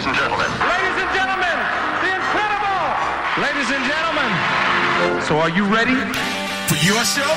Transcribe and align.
ladies 0.00 0.16
and 0.16 0.16
gentlemen. 0.16 0.50
Ladies 0.64 0.96
and 0.96 1.12
gentlemen, 1.12 1.56
the 2.00 2.08
incredible! 2.16 2.84
Ladies 3.36 3.68
and 3.68 3.84
gentlemen, 3.84 4.30
so 5.28 5.36
are 5.36 5.50
you 5.50 5.64
ready? 5.68 5.92
For 6.68 6.78
your 6.80 7.04
show? 7.04 7.28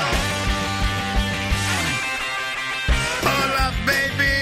Hola, 3.20 3.68
baby. 3.84 4.32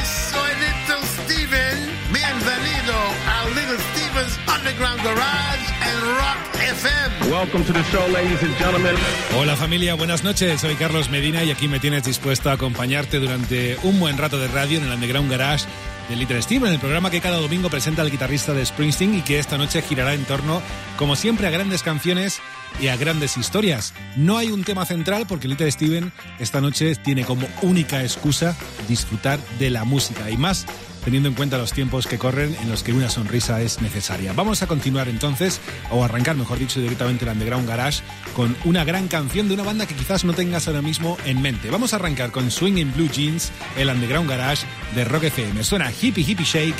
Soy 0.00 0.48
Little 0.64 1.04
Steven. 1.20 1.76
Bienvenido 2.08 2.96
a 3.36 3.50
Little 3.52 3.76
Steven's 3.92 4.38
Underground 4.48 5.02
Garage 5.02 5.64
and 5.84 6.00
Rock 6.16 6.40
FM. 6.56 7.30
Welcome 7.30 7.64
to 7.66 7.72
the 7.74 7.84
show, 7.92 8.06
ladies 8.08 8.42
and 8.42 8.56
gentlemen. 8.56 8.96
Hola 9.36 9.56
familia, 9.56 9.92
buenas 9.92 10.24
noches. 10.24 10.62
Soy 10.62 10.74
Carlos 10.76 11.10
Medina 11.10 11.44
y 11.44 11.50
aquí 11.50 11.68
me 11.68 11.80
tienes 11.80 12.04
dispuesto 12.04 12.48
a 12.48 12.54
acompañarte 12.54 13.18
durante 13.18 13.76
un 13.82 14.00
buen 14.00 14.16
rato 14.16 14.38
de 14.38 14.48
radio 14.48 14.78
en 14.78 14.84
el 14.84 14.92
Underground 14.92 15.30
Garage 15.30 15.66
de 16.08 16.16
Little 16.16 16.40
Steven, 16.42 16.72
el 16.72 16.78
programa 16.78 17.10
que 17.10 17.20
cada 17.20 17.36
domingo 17.38 17.68
presenta 17.68 18.02
al 18.02 18.10
guitarrista 18.10 18.54
de 18.54 18.64
Springsteen 18.64 19.14
y 19.14 19.22
que 19.22 19.38
esta 19.38 19.58
noche 19.58 19.82
girará 19.82 20.14
en 20.14 20.24
torno, 20.24 20.62
como 20.96 21.16
siempre, 21.16 21.46
a 21.46 21.50
grandes 21.50 21.82
canciones 21.82 22.40
y 22.80 22.88
a 22.88 22.96
grandes 22.96 23.36
historias. 23.36 23.94
No 24.16 24.36
hay 24.38 24.50
un 24.50 24.64
tema 24.64 24.86
central 24.86 25.26
porque 25.26 25.48
Little 25.48 25.70
Steven 25.70 26.12
esta 26.38 26.60
noche 26.60 26.94
tiene 26.96 27.24
como 27.24 27.46
única 27.62 28.02
excusa 28.02 28.56
disfrutar 28.88 29.38
de 29.58 29.70
la 29.70 29.84
música 29.84 30.30
y 30.30 30.36
más 30.36 30.66
teniendo 31.04 31.28
en 31.28 31.34
cuenta 31.34 31.58
los 31.58 31.72
tiempos 31.72 32.06
que 32.06 32.18
corren 32.18 32.54
en 32.60 32.70
los 32.70 32.82
que 32.82 32.92
una 32.92 33.10
sonrisa 33.10 33.60
es 33.60 33.80
necesaria. 33.80 34.32
Vamos 34.32 34.62
a 34.62 34.66
continuar 34.66 35.08
entonces, 35.08 35.60
o 35.90 36.04
arrancar, 36.04 36.36
mejor 36.36 36.58
dicho, 36.58 36.80
directamente 36.80 37.24
el 37.24 37.32
Underground 37.32 37.68
Garage 37.68 38.02
con 38.34 38.56
una 38.64 38.84
gran 38.84 39.08
canción 39.08 39.48
de 39.48 39.54
una 39.54 39.62
banda 39.62 39.86
que 39.86 39.94
quizás 39.94 40.24
no 40.24 40.32
tengas 40.32 40.68
ahora 40.68 40.82
mismo 40.82 41.16
en 41.24 41.42
mente. 41.42 41.70
Vamos 41.70 41.92
a 41.92 41.96
arrancar 41.96 42.30
con 42.30 42.50
Swing 42.50 42.78
in 42.78 42.92
Blue 42.92 43.08
Jeans, 43.08 43.50
el 43.76 43.88
Underground 43.88 44.28
Garage 44.28 44.66
de 44.94 45.04
Rock 45.04 45.24
FM. 45.24 45.64
Suena 45.64 45.90
Hippie 45.90 46.24
Hippie 46.24 46.44
Shake 46.44 46.76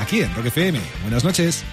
aquí 0.00 0.20
en 0.20 0.34
Rock 0.34 0.46
FM. 0.46 0.80
Buenas 1.02 1.24
noches. 1.24 1.64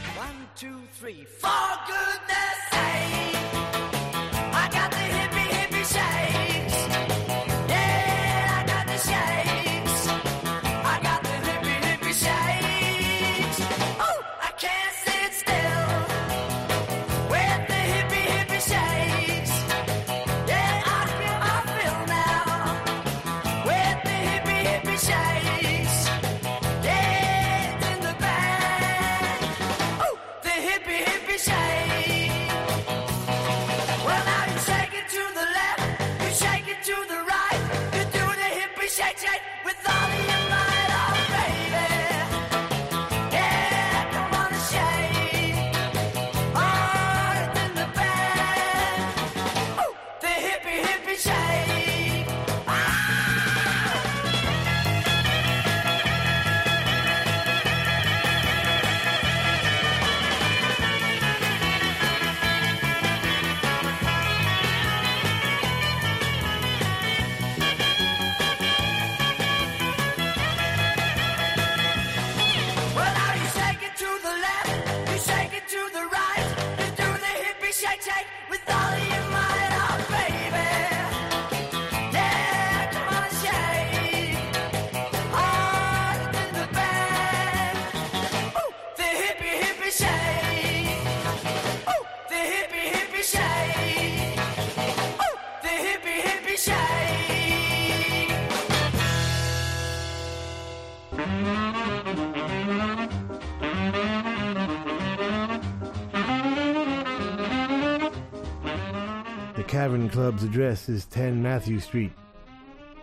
Club's 110.13 110.43
address 110.43 110.89
is 110.89 111.05
10 111.05 111.41
Mathew 111.41 111.79
Street, 111.79 112.11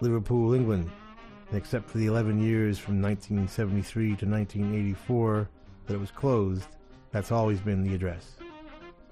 Liverpool, 0.01 0.55
England. 0.55 0.89
And 1.49 1.59
except 1.59 1.91
for 1.91 1.99
the 1.99 2.07
11 2.07 2.41
years 2.41 2.79
from 2.79 3.03
1973 3.03 4.05
to 4.05 4.27
1984 4.27 5.49
that 5.87 5.95
it 5.95 5.99
was 5.99 6.13
closed, 6.13 6.69
that's 7.11 7.33
always 7.33 7.59
been 7.59 7.83
the 7.83 7.97
address. 7.97 8.37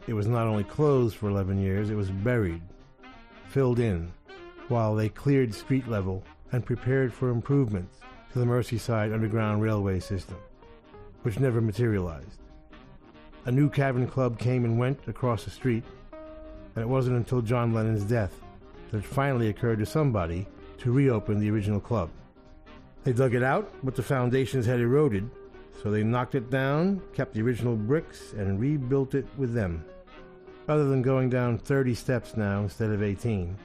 It 0.06 0.14
was 0.14 0.28
not 0.28 0.46
only 0.46 0.62
closed 0.62 1.16
for 1.16 1.28
11 1.28 1.60
years, 1.60 1.90
it 1.90 1.96
was 1.96 2.08
buried, 2.08 2.62
filled 3.48 3.80
in, 3.80 4.12
while 4.68 4.94
they 4.94 5.08
cleared 5.08 5.52
street 5.52 5.88
level 5.88 6.22
and 6.52 6.64
prepared 6.64 7.12
for 7.12 7.30
improvements 7.30 7.98
to 8.32 8.38
the 8.38 8.46
Merseyside 8.46 9.12
Underground 9.12 9.60
Railway 9.60 9.98
system, 9.98 10.36
which 11.22 11.40
never 11.40 11.60
materialized. 11.60 12.38
A 13.46 13.50
new 13.50 13.68
Cavern 13.68 14.06
Club 14.06 14.38
came 14.38 14.64
and 14.64 14.78
went 14.78 15.00
across 15.08 15.42
the 15.42 15.50
street, 15.50 15.82
and 16.78 16.84
it 16.84 16.88
wasn't 16.88 17.16
until 17.16 17.42
John 17.42 17.74
Lennon's 17.74 18.04
death 18.04 18.40
that 18.92 18.98
it 18.98 19.04
finally 19.04 19.48
occurred 19.48 19.80
to 19.80 19.84
somebody 19.84 20.46
to 20.78 20.92
reopen 20.92 21.40
the 21.40 21.50
original 21.50 21.80
club. 21.80 22.08
They 23.02 23.12
dug 23.12 23.34
it 23.34 23.42
out, 23.42 23.68
but 23.82 23.96
the 23.96 24.02
foundations 24.04 24.64
had 24.64 24.78
eroded, 24.78 25.28
so 25.82 25.90
they 25.90 26.04
knocked 26.04 26.36
it 26.36 26.50
down, 26.50 27.02
kept 27.14 27.34
the 27.34 27.42
original 27.42 27.74
bricks, 27.74 28.32
and 28.34 28.60
rebuilt 28.60 29.16
it 29.16 29.26
with 29.36 29.54
them. 29.54 29.84
Other 30.68 30.84
than 30.84 31.02
going 31.02 31.30
down 31.30 31.58
30 31.58 31.94
steps 31.96 32.36
now 32.36 32.60
instead 32.60 32.90
of 32.90 33.02
18, 33.02 33.56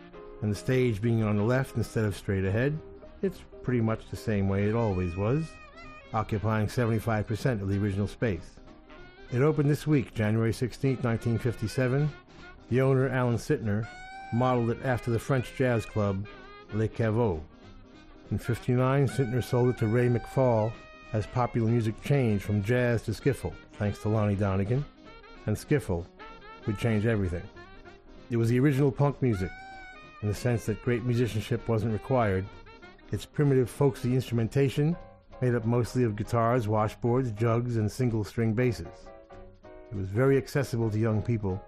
and 0.42 0.52
the 0.52 0.56
stage 0.56 1.00
being 1.00 1.24
on 1.24 1.38
the 1.38 1.44
left 1.44 1.78
instead 1.78 2.06
of 2.06 2.18
straight 2.18 2.46
ahead, 2.46 2.76
it's 3.22 3.42
pretty 3.62 3.82
much 3.82 4.10
the 4.10 4.16
same 4.16 4.50
way 4.50 4.64
it 4.64 4.74
always 4.74 5.16
was, 5.16 5.46
occupying 6.16 6.66
75% 6.66 7.62
of 7.62 7.70
the 7.70 7.78
original 7.78 8.08
space. 8.08 8.56
It 9.32 9.44
opened 9.44 9.70
this 9.70 9.86
week, 9.86 10.16
January 10.16 10.52
16, 10.52 10.96
1957, 10.96 12.10
the 12.70 12.82
owner, 12.82 13.10
Alan 13.10 13.38
Sytner, 13.38 13.88
modeled 14.32 14.72
it 14.72 14.80
after 14.84 15.12
the 15.12 15.20
French 15.20 15.54
jazz 15.56 15.86
club 15.86 16.26
Le 16.74 16.88
Caveau. 16.88 17.42
In 18.32 18.38
59, 18.38 19.08
Sytner 19.08 19.44
sold 19.44 19.70
it 19.70 19.78
to 19.78 19.88
Ray 19.88 20.08
McFall 20.08 20.72
as 21.14 21.28
popular 21.28 21.70
music 21.70 22.02
changed 22.04 22.44
from 22.44 22.64
jazz 22.64 23.04
to 23.04 23.12
skiffle, 23.12 23.54
thanks 23.74 24.00
to 24.00 24.10
Lonnie 24.10 24.36
Donegan, 24.36 24.84
and 25.46 25.56
skiffle 25.56 26.06
would 26.66 26.80
change 26.80 27.06
everything. 27.06 27.44
It 28.32 28.38
was 28.38 28.50
the 28.50 28.60
original 28.60 28.92
punk 28.92 29.22
music, 29.22 29.52
in 30.22 30.28
the 30.28 30.34
sense 30.34 30.66
that 30.66 30.82
great 30.84 31.04
musicianship 31.04 31.68
wasn't 31.68 31.94
required. 31.94 32.46
Its 33.12 33.26
primitive, 33.26 33.70
folksy 33.70 34.16
instrumentation, 34.16 34.96
made 35.42 35.54
up 35.54 35.66
mostly 35.66 36.04
of 36.04 36.16
guitars, 36.16 36.66
washboards, 36.66 37.36
jugs, 37.36 37.78
and 37.78 37.92
single 37.92 38.24
string 38.24 38.54
basses. 38.54 38.88
It 39.92 39.98
was 39.98 40.08
very 40.08 40.38
accessible 40.38 40.90
to 40.90 40.98
young 40.98 41.22
people, 41.22 41.64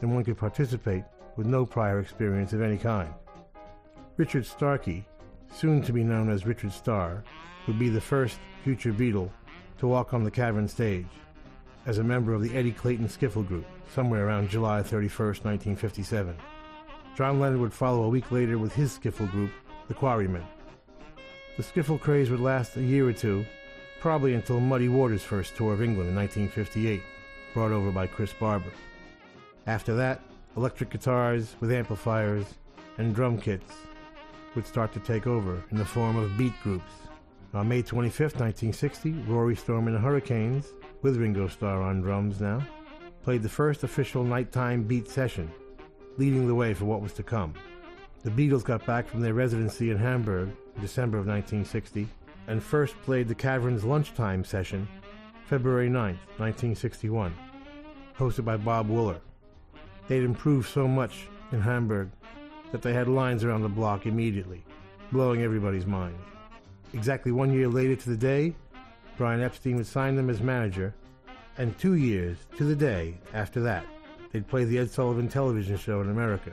and 0.00 0.14
one 0.14 0.24
could 0.24 0.38
participate 0.38 1.04
with 1.36 1.46
no 1.46 1.64
prior 1.64 2.00
experience 2.00 2.52
of 2.52 2.62
any 2.62 2.76
kind. 2.76 3.12
Richard 4.16 4.44
Starkey, 4.44 5.06
soon 5.52 5.82
to 5.82 5.92
be 5.92 6.02
known 6.02 6.28
as 6.28 6.46
Richard 6.46 6.72
Starr, 6.72 7.22
would 7.66 7.78
be 7.78 7.88
the 7.88 8.00
first 8.00 8.38
future 8.64 8.92
Beatle 8.92 9.30
to 9.78 9.86
walk 9.86 10.12
on 10.12 10.24
the 10.24 10.30
cavern 10.30 10.66
stage 10.66 11.06
as 11.86 11.98
a 11.98 12.04
member 12.04 12.34
of 12.34 12.42
the 12.42 12.54
Eddie 12.56 12.72
Clayton 12.72 13.08
Skiffle 13.08 13.46
Group, 13.46 13.64
somewhere 13.94 14.26
around 14.26 14.50
July 14.50 14.82
31st, 14.82 15.44
1957. 15.44 16.36
John 17.16 17.40
Lennon 17.40 17.60
would 17.60 17.72
follow 17.72 18.02
a 18.02 18.08
week 18.08 18.30
later 18.30 18.58
with 18.58 18.74
his 18.74 18.98
skiffle 18.98 19.30
group, 19.30 19.50
the 19.88 19.94
Quarrymen. 19.94 20.44
The 21.56 21.62
skiffle 21.62 22.00
craze 22.00 22.30
would 22.30 22.40
last 22.40 22.76
a 22.76 22.82
year 22.82 23.08
or 23.08 23.12
two, 23.12 23.44
probably 24.00 24.34
until 24.34 24.60
Muddy 24.60 24.88
Waters' 24.88 25.22
first 25.22 25.56
tour 25.56 25.72
of 25.72 25.82
England 25.82 26.10
in 26.10 26.14
1958, 26.14 27.02
brought 27.54 27.72
over 27.72 27.90
by 27.90 28.06
Chris 28.06 28.32
Barber. 28.32 28.70
After 29.68 29.94
that, 29.96 30.22
electric 30.56 30.88
guitars 30.88 31.54
with 31.60 31.70
amplifiers 31.70 32.54
and 32.96 33.14
drum 33.14 33.38
kits 33.38 33.74
would 34.54 34.66
start 34.66 34.94
to 34.94 35.00
take 35.00 35.26
over 35.26 35.62
in 35.70 35.76
the 35.76 35.84
form 35.84 36.16
of 36.16 36.38
beat 36.38 36.54
groups, 36.62 36.90
On 37.52 37.68
May 37.68 37.82
25, 37.82 38.18
1960, 38.40 39.12
Rory 39.26 39.54
Storm 39.54 39.86
and 39.86 39.94
the 39.94 40.00
Hurricanes, 40.00 40.72
with 41.02 41.18
Ringo 41.18 41.48
Starr 41.48 41.82
on 41.82 42.00
drums 42.00 42.40
now, 42.40 42.62
played 43.22 43.42
the 43.42 43.48
first 43.50 43.84
official 43.84 44.24
nighttime 44.24 44.84
beat 44.84 45.06
session, 45.06 45.50
leading 46.16 46.46
the 46.46 46.54
way 46.54 46.72
for 46.72 46.86
what 46.86 47.02
was 47.02 47.12
to 47.12 47.22
come. 47.22 47.52
The 48.22 48.30
Beatles 48.30 48.64
got 48.64 48.86
back 48.86 49.06
from 49.06 49.20
their 49.20 49.34
residency 49.34 49.90
in 49.90 49.98
Hamburg 49.98 50.48
in 50.76 50.80
December 50.80 51.18
of 51.18 51.26
1960 51.26 52.08
and 52.46 52.62
first 52.62 52.98
played 53.02 53.28
the 53.28 53.34
Cavern's 53.34 53.84
lunchtime 53.84 54.44
session 54.44 54.88
February 55.44 55.90
9, 55.90 56.18
1961, 56.38 57.34
hosted 58.16 58.46
by 58.46 58.56
Bob 58.56 58.88
Wooler. 58.88 59.20
They'd 60.08 60.24
improved 60.24 60.70
so 60.70 60.88
much 60.88 61.28
in 61.52 61.60
Hamburg 61.60 62.10
that 62.72 62.82
they 62.82 62.92
had 62.92 63.08
lines 63.08 63.44
around 63.44 63.62
the 63.62 63.68
block 63.68 64.06
immediately, 64.06 64.64
blowing 65.12 65.42
everybody's 65.42 65.86
mind. 65.86 66.18
Exactly 66.94 67.30
one 67.30 67.52
year 67.52 67.68
later 67.68 67.94
to 67.94 68.10
the 68.10 68.16
day, 68.16 68.54
Brian 69.18 69.42
Epstein 69.42 69.76
would 69.76 69.86
sign 69.86 70.16
them 70.16 70.30
as 70.30 70.40
manager, 70.40 70.94
and 71.58 71.76
two 71.78 71.94
years 71.94 72.38
to 72.56 72.64
the 72.64 72.74
day 72.74 73.18
after 73.34 73.60
that, 73.60 73.84
they'd 74.32 74.48
play 74.48 74.64
the 74.64 74.78
Ed 74.78 74.90
Sullivan 74.90 75.28
television 75.28 75.76
show 75.76 76.00
in 76.00 76.10
America, 76.10 76.52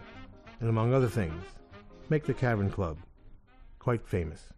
and 0.60 0.70
among 0.70 0.94
other 0.94 1.10
things, 1.10 1.44
make 2.10 2.26
the 2.26 2.34
Cavern 2.34 2.70
Club 2.70 2.98
quite 3.80 4.06
famous. 4.06 4.50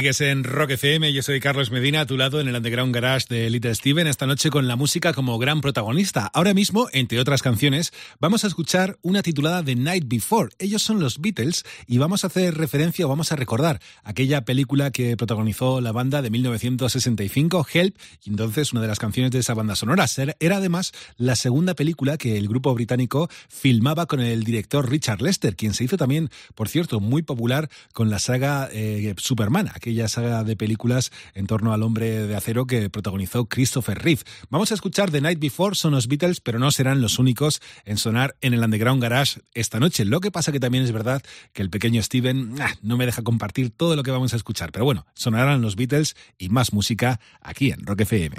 Sigues 0.00 0.22
en 0.22 0.44
Rock 0.44 0.70
FM, 0.70 1.12
yo 1.12 1.22
soy 1.22 1.40
Carlos 1.40 1.70
Medina, 1.70 2.00
a 2.00 2.06
tu 2.06 2.16
lado 2.16 2.40
en 2.40 2.48
el 2.48 2.56
Underground 2.56 2.94
Garage 2.94 3.26
de 3.28 3.50
Little 3.50 3.74
Steven, 3.74 4.06
esta 4.06 4.24
noche 4.24 4.48
con 4.48 4.66
la 4.66 4.74
música 4.74 5.12
como 5.12 5.36
gran 5.36 5.60
protagonista. 5.60 6.30
Ahora 6.32 6.54
mismo, 6.54 6.88
entre 6.94 7.20
otras 7.20 7.42
canciones, 7.42 7.92
vamos 8.18 8.42
a 8.44 8.46
escuchar 8.46 8.98
una 9.02 9.20
titulada 9.22 9.62
The 9.62 9.76
Night 9.76 10.04
Before. 10.06 10.48
Ellos 10.58 10.82
son 10.82 11.00
los 11.00 11.20
Beatles 11.20 11.64
y 11.86 11.98
vamos 11.98 12.24
a 12.24 12.28
hacer 12.28 12.56
referencia 12.56 13.04
o 13.04 13.10
vamos 13.10 13.30
a 13.30 13.36
recordar 13.36 13.78
aquella 14.02 14.46
película 14.46 14.90
que 14.90 15.18
protagonizó 15.18 15.82
la 15.82 15.92
banda 15.92 16.22
de 16.22 16.30
1965, 16.30 17.66
Help, 17.70 17.94
y 18.24 18.30
entonces 18.30 18.72
una 18.72 18.80
de 18.80 18.88
las 18.88 18.98
canciones 18.98 19.32
de 19.32 19.40
esa 19.40 19.52
banda 19.52 19.76
sonora. 19.76 20.06
Era 20.38 20.56
además 20.56 20.92
la 21.18 21.36
segunda 21.36 21.74
película 21.74 22.16
que 22.16 22.38
el 22.38 22.48
grupo 22.48 22.72
británico 22.74 23.28
filmaba 23.50 24.06
con 24.06 24.20
el 24.20 24.44
director 24.44 24.88
Richard 24.88 25.20
Lester, 25.20 25.56
quien 25.56 25.74
se 25.74 25.84
hizo 25.84 25.98
también, 25.98 26.30
por 26.54 26.70
cierto, 26.70 27.00
muy 27.00 27.20
popular 27.20 27.68
con 27.92 28.08
la 28.08 28.18
saga 28.18 28.70
eh, 28.72 29.14
Superman, 29.18 29.68
saga 30.08 30.44
de 30.44 30.56
películas 30.56 31.10
en 31.34 31.46
torno 31.46 31.72
al 31.72 31.82
hombre 31.82 32.26
de 32.26 32.36
acero 32.36 32.66
que 32.66 32.90
protagonizó 32.90 33.46
Christopher 33.46 33.98
Reeve. 33.98 34.22
Vamos 34.48 34.70
a 34.70 34.74
escuchar 34.74 35.10
The 35.10 35.20
Night 35.20 35.38
Before, 35.38 35.74
son 35.74 35.92
los 35.92 36.08
Beatles, 36.08 36.40
pero 36.40 36.58
no 36.58 36.70
serán 36.70 37.00
los 37.00 37.18
únicos 37.18 37.60
en 37.84 37.98
sonar 37.98 38.36
en 38.40 38.54
el 38.54 38.62
Underground 38.62 39.02
Garage 39.02 39.40
esta 39.54 39.80
noche. 39.80 40.04
Lo 40.04 40.20
que 40.20 40.30
pasa 40.30 40.52
que 40.52 40.60
también 40.60 40.84
es 40.84 40.92
verdad 40.92 41.22
que 41.52 41.62
el 41.62 41.70
pequeño 41.70 42.02
Steven 42.02 42.54
ah, 42.60 42.74
no 42.82 42.96
me 42.96 43.06
deja 43.06 43.22
compartir 43.22 43.70
todo 43.70 43.96
lo 43.96 44.02
que 44.02 44.10
vamos 44.10 44.32
a 44.32 44.36
escuchar, 44.36 44.72
pero 44.72 44.84
bueno, 44.84 45.06
sonarán 45.14 45.62
los 45.62 45.76
Beatles 45.76 46.16
y 46.38 46.48
más 46.48 46.72
música 46.72 47.20
aquí 47.40 47.70
en 47.70 47.84
Rock 47.84 48.02
FM. 48.02 48.36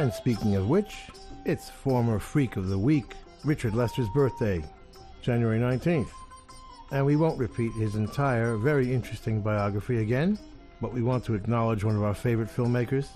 And 0.00 0.10
speaking 0.10 0.56
of 0.56 0.70
which, 0.70 0.96
it's 1.44 1.68
former 1.68 2.18
Freak 2.18 2.56
of 2.56 2.70
the 2.70 2.78
Week, 2.78 3.12
Richard 3.44 3.74
Lester's 3.74 4.08
birthday, 4.14 4.64
January 5.20 5.58
19th. 5.60 6.08
And 6.90 7.04
we 7.04 7.16
won't 7.16 7.38
repeat 7.38 7.72
his 7.72 7.96
entire, 7.96 8.56
very 8.56 8.94
interesting 8.94 9.42
biography 9.42 9.98
again, 9.98 10.38
but 10.80 10.94
we 10.94 11.02
want 11.02 11.22
to 11.26 11.34
acknowledge 11.34 11.84
one 11.84 11.96
of 11.96 12.02
our 12.02 12.14
favorite 12.14 12.48
filmmakers. 12.48 13.08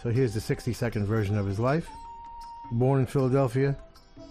So 0.00 0.10
here's 0.10 0.32
the 0.32 0.40
60 0.40 0.72
second 0.72 1.04
version 1.04 1.36
of 1.36 1.46
his 1.46 1.58
life. 1.58 1.88
Born 2.70 3.00
in 3.00 3.06
Philadelphia, 3.06 3.76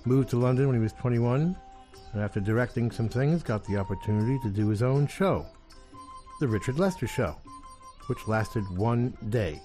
moved 0.06 0.30
to 0.30 0.38
London 0.38 0.68
when 0.68 0.78
he 0.78 0.82
was 0.82 0.94
21, 0.94 1.54
and 2.14 2.22
after 2.22 2.40
directing 2.40 2.92
some 2.92 3.10
things, 3.10 3.44
got 3.44 3.66
the 3.66 3.76
opportunity 3.76 4.40
to 4.42 4.50
do 4.50 4.70
his 4.70 4.84
own 4.84 5.06
show, 5.06 5.46
The 6.40 6.48
Richard 6.48 6.80
Lester 6.80 7.08
Show, 7.08 7.36
which 8.06 8.26
lasted 8.26 8.64
one 8.78 9.18
day. 9.28 9.62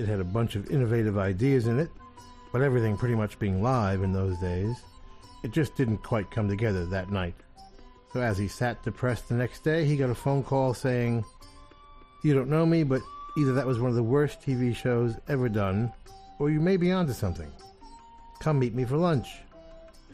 It 0.00 0.08
had 0.08 0.18
a 0.18 0.24
bunch 0.24 0.56
of 0.56 0.70
innovative 0.70 1.18
ideas 1.18 1.66
in 1.66 1.78
it, 1.78 1.90
but 2.52 2.62
everything 2.62 2.96
pretty 2.96 3.14
much 3.14 3.38
being 3.38 3.62
live 3.62 4.02
in 4.02 4.14
those 4.14 4.38
days, 4.38 4.74
it 5.42 5.50
just 5.50 5.76
didn't 5.76 5.98
quite 5.98 6.30
come 6.30 6.48
together 6.48 6.86
that 6.86 7.10
night. 7.10 7.34
So 8.14 8.22
as 8.22 8.38
he 8.38 8.48
sat 8.48 8.82
depressed 8.82 9.28
the 9.28 9.34
next 9.34 9.62
day, 9.62 9.84
he 9.84 9.98
got 9.98 10.08
a 10.08 10.14
phone 10.14 10.42
call 10.42 10.72
saying, 10.72 11.22
You 12.24 12.32
don't 12.32 12.48
know 12.48 12.64
me, 12.64 12.82
but 12.82 13.02
either 13.36 13.52
that 13.52 13.66
was 13.66 13.78
one 13.78 13.90
of 13.90 13.94
the 13.94 14.02
worst 14.02 14.40
TV 14.40 14.74
shows 14.74 15.16
ever 15.28 15.50
done, 15.50 15.92
or 16.38 16.48
you 16.48 16.60
may 16.60 16.78
be 16.78 16.92
onto 16.92 17.12
something. 17.12 17.52
Come 18.40 18.58
meet 18.58 18.74
me 18.74 18.86
for 18.86 18.96
lunch. 18.96 19.28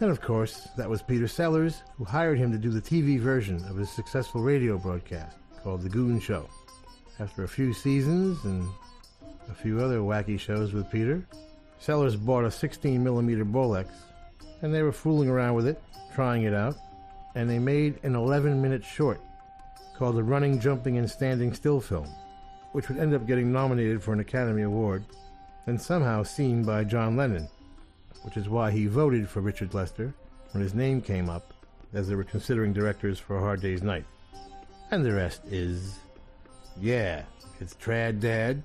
And 0.01 0.11
of 0.11 0.21
course, 0.21 0.67
that 0.77 0.91
was 0.91 1.01
Peter 1.01 1.29
Sellers, 1.29 1.85
who 1.97 2.05
hired 2.05 2.39
him 2.39 2.51
to 2.51 2.59
do 2.59 2.71
the 2.71 2.83
TV 2.83 3.21
version 3.21 3.65
of 3.71 3.77
his 3.77 3.89
successful 3.89 4.43
radio 4.43 4.79
broadcast 4.79 5.37
called 5.63 5.83
The 5.83 5.89
Goon 5.89 6.19
Show. 6.19 6.49
After 7.21 7.45
a 7.45 7.49
few 7.49 7.73
seasons 7.73 8.45
and 8.45 8.69
a 9.51 9.55
few 9.55 9.81
other 9.81 9.99
wacky 9.99 10.39
shows 10.39 10.73
with 10.73 10.91
Peter, 10.91 11.27
Sellers 11.79 12.17
bought 12.17 12.45
a 12.45 12.51
16 12.51 13.03
millimeter 13.03 13.45
Bolex, 13.45 13.89
and 14.63 14.75
they 14.75 14.83
were 14.83 14.93
fooling 14.93 15.29
around 15.29 15.55
with 15.55 15.67
it, 15.67 15.81
trying 16.15 16.45
it 16.45 16.55
out, 16.55 16.77
and 17.35 17.49
they 17.49 17.59
made 17.59 17.99
an 18.03 18.15
11 18.15 18.61
minute 18.61 18.85
short 18.85 19.21
called 19.97 20.17
the 20.17 20.23
Running, 20.23 20.61
Jumping, 20.61 20.99
and 20.99 21.09
Standing 21.09 21.53
Still 21.53 21.81
film, 21.81 22.09
which 22.73 22.89
would 22.89 22.99
end 22.99 23.15
up 23.15 23.27
getting 23.27 23.53
nominated 23.53 24.03
for 24.03 24.13
an 24.13 24.21
Academy 24.21 24.63
Award 24.63 25.05
and 25.67 25.81
somehow 25.81 26.23
seen 26.23 26.63
by 26.63 26.85
John 26.85 27.17
Lennon, 27.17 27.49
which 28.23 28.37
is 28.37 28.49
why 28.49 28.71
he 28.71 28.87
voted 28.87 29.29
for 29.29 29.41
Richard 29.41 29.75
Lester 29.75 30.15
when 30.53 30.63
his 30.63 30.75
name 30.75 31.01
came 31.01 31.29
up 31.29 31.53
as 31.93 32.09
they 32.09 32.15
were 32.15 32.25
considering 32.25 32.73
directors 32.73 33.19
for 33.19 33.37
A 33.37 33.41
Hard 33.41 33.61
Day's 33.61 33.83
Night. 33.83 34.05
And 34.91 35.05
the 35.05 35.13
rest 35.13 35.43
is, 35.51 35.99
yeah, 36.81 37.23
it's 37.61 37.75
Trad 37.75 38.21
Dad, 38.21 38.63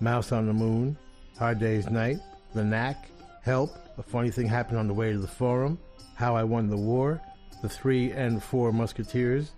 Mouse 0.00 0.32
on 0.32 0.46
the 0.46 0.52
Moon, 0.52 0.96
Hard 1.38 1.58
Day's 1.58 1.90
Night, 1.90 2.18
The 2.54 2.64
Knack, 2.64 3.08
Help, 3.42 3.70
A 3.98 4.02
Funny 4.02 4.30
Thing 4.30 4.46
Happened 4.46 4.78
on 4.78 4.86
the 4.86 4.94
Way 4.94 5.12
to 5.12 5.18
the 5.18 5.28
Forum, 5.28 5.78
How 6.14 6.34
I 6.34 6.44
Won 6.44 6.68
the 6.68 6.76
War, 6.76 7.20
The 7.62 7.68
Three 7.68 8.12
and 8.12 8.42
Four 8.42 8.72
Musketeers, 8.72 9.52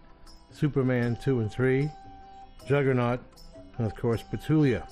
Superman 0.51 1.17
2 1.23 1.41
and 1.41 1.51
3, 1.51 1.91
Juggernaut, 2.67 3.21
and 3.79 3.87
of 3.87 3.97
course 3.97 4.23
Petulia. 4.23 4.87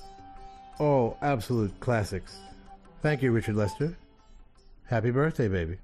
All 0.79 1.17
absolute 1.21 1.77
classics. 1.79 2.37
Thank 3.01 3.21
you, 3.21 3.31
Richard 3.31 3.55
Lester. 3.55 3.95
Happy 4.85 5.11
birthday, 5.11 5.47
baby. 5.47 5.77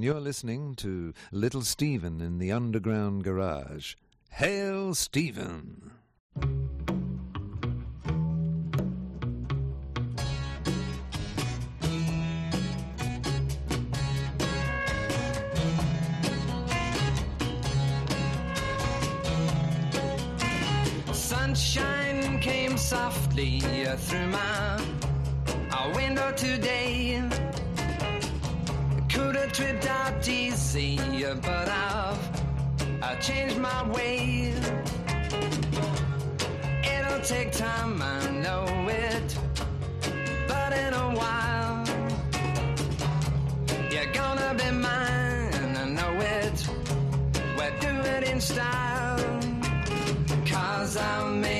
and 0.00 0.04
you're 0.06 0.18
listening 0.18 0.74
to 0.74 1.12
Little 1.30 1.60
Steven 1.60 2.22
in 2.22 2.38
the 2.38 2.50
Underground 2.50 3.22
Garage. 3.22 3.96
Hail 4.30 4.94
Steven! 4.94 5.90
Sunshine 21.12 22.40
came 22.40 22.78
softly 22.78 23.60
through 23.60 24.28
my 24.28 24.82
window 25.94 26.32
today 26.32 27.39
tripped 29.52 29.86
out 29.86 30.22
DC, 30.22 31.42
but 31.42 31.68
I've 31.68 33.02
I 33.02 33.16
changed 33.16 33.58
my 33.58 33.88
ways. 33.90 34.58
It'll 36.84 37.20
take 37.20 37.52
time, 37.52 38.00
I 38.00 38.30
know 38.30 38.64
it, 38.88 39.38
but 40.46 40.72
in 40.72 40.92
a 40.94 41.08
while 41.18 41.84
you're 43.90 44.12
gonna 44.12 44.54
be 44.54 44.70
mine. 44.70 45.76
I 45.76 45.84
know 45.98 46.12
it. 46.20 46.68
We're 47.56 47.78
doing 47.80 48.06
it 48.16 48.24
in 48.30 48.40
style, 48.40 49.18
cause 50.46 50.96
I 50.96 51.28
made. 51.28 51.59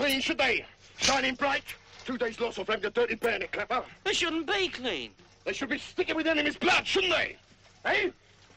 Clean, 0.00 0.20
should 0.20 0.38
they? 0.38 0.64
Shining 0.96 1.34
bright. 1.34 1.62
Two 2.06 2.16
days 2.16 2.40
loss 2.40 2.58
off 2.58 2.68
having 2.68 2.84
a 2.86 2.90
dirty 2.90 3.14
bayonet 3.14 3.52
clapper. 3.52 3.84
They 4.04 4.14
shouldn't 4.14 4.46
be 4.46 4.68
clean. 4.68 5.10
They 5.44 5.52
should 5.52 5.68
be 5.68 5.78
sticking 5.78 6.16
with 6.16 6.26
enemy's 6.26 6.56
blood, 6.56 6.86
shouldn't 6.86 7.12
they? 7.12 7.36
Eh? 7.84 8.10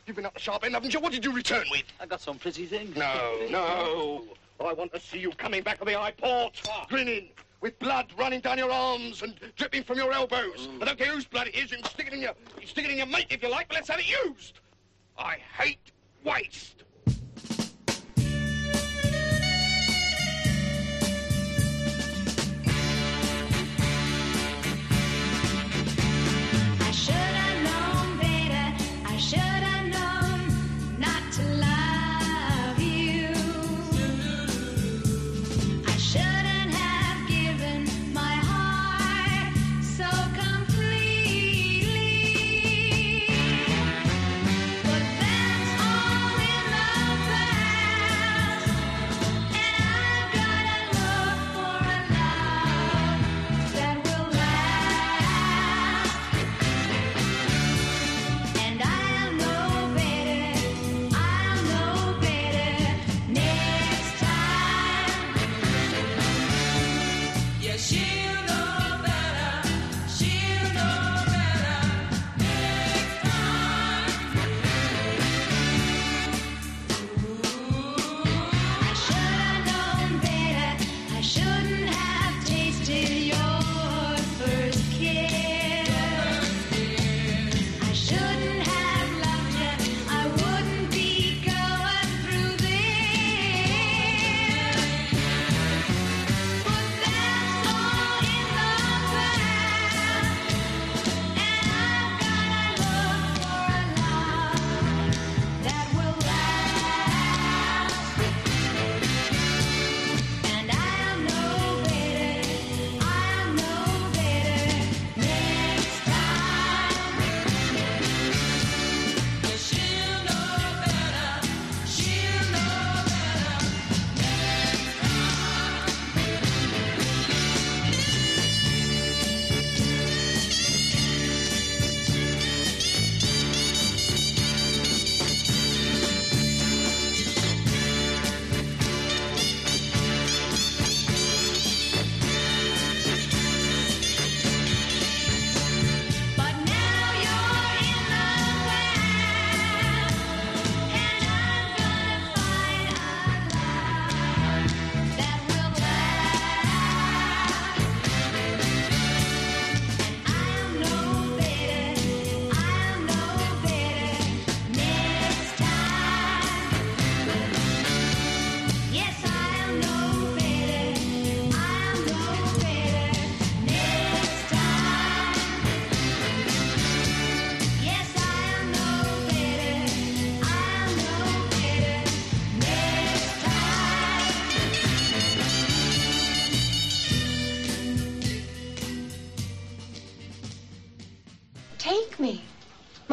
You've 0.06 0.16
been 0.16 0.26
up 0.26 0.34
the 0.34 0.40
sharp 0.40 0.64
end, 0.64 0.74
haven't 0.74 0.94
you? 0.94 1.00
What 1.00 1.12
did 1.12 1.24
you 1.24 1.34
return 1.34 1.66
with? 1.70 1.84
I 2.00 2.06
got 2.06 2.22
some 2.22 2.38
pretty 2.38 2.66
things. 2.66 2.96
No, 2.96 3.48
no. 3.50 4.24
I 4.66 4.72
want 4.74 4.94
to 4.94 5.00
see 5.00 5.20
you 5.20 5.32
coming 5.32 5.64
back 5.64 5.80
to 5.80 5.86
the 5.86 5.94
high 5.94 6.12
port, 6.12 6.62
grinning, 6.88 7.30
with 7.60 7.78
blood 7.80 8.08
running 8.18 8.40
down 8.40 8.58
your 8.58 8.72
arms 8.72 9.22
and 9.22 9.34
dripping 9.58 9.84
from 9.84 9.98
your 9.98 10.14
elbows. 10.14 10.70
I 10.82 10.86
don't 10.86 10.98
care 10.98 11.14
whose 11.14 11.26
blood 11.26 11.48
it 11.48 11.56
is. 11.56 11.72
You 11.72 11.78
can 11.78 11.86
stick 11.86 12.08
it 12.08 12.14
in 12.14 12.22
your, 12.22 12.34
you 12.60 12.68
stick 12.68 12.86
it 12.86 12.92
in 12.92 12.98
your 12.98 13.08
mate 13.08 13.28
if 13.30 13.44
you 13.44 13.50
like, 13.50 13.68
but 13.68 13.76
let's 13.76 13.90
have 13.90 14.00
it 14.00 14.10
used. 14.26 14.60
I 15.18 15.38
hate 15.58 15.80
waste. 16.24 16.73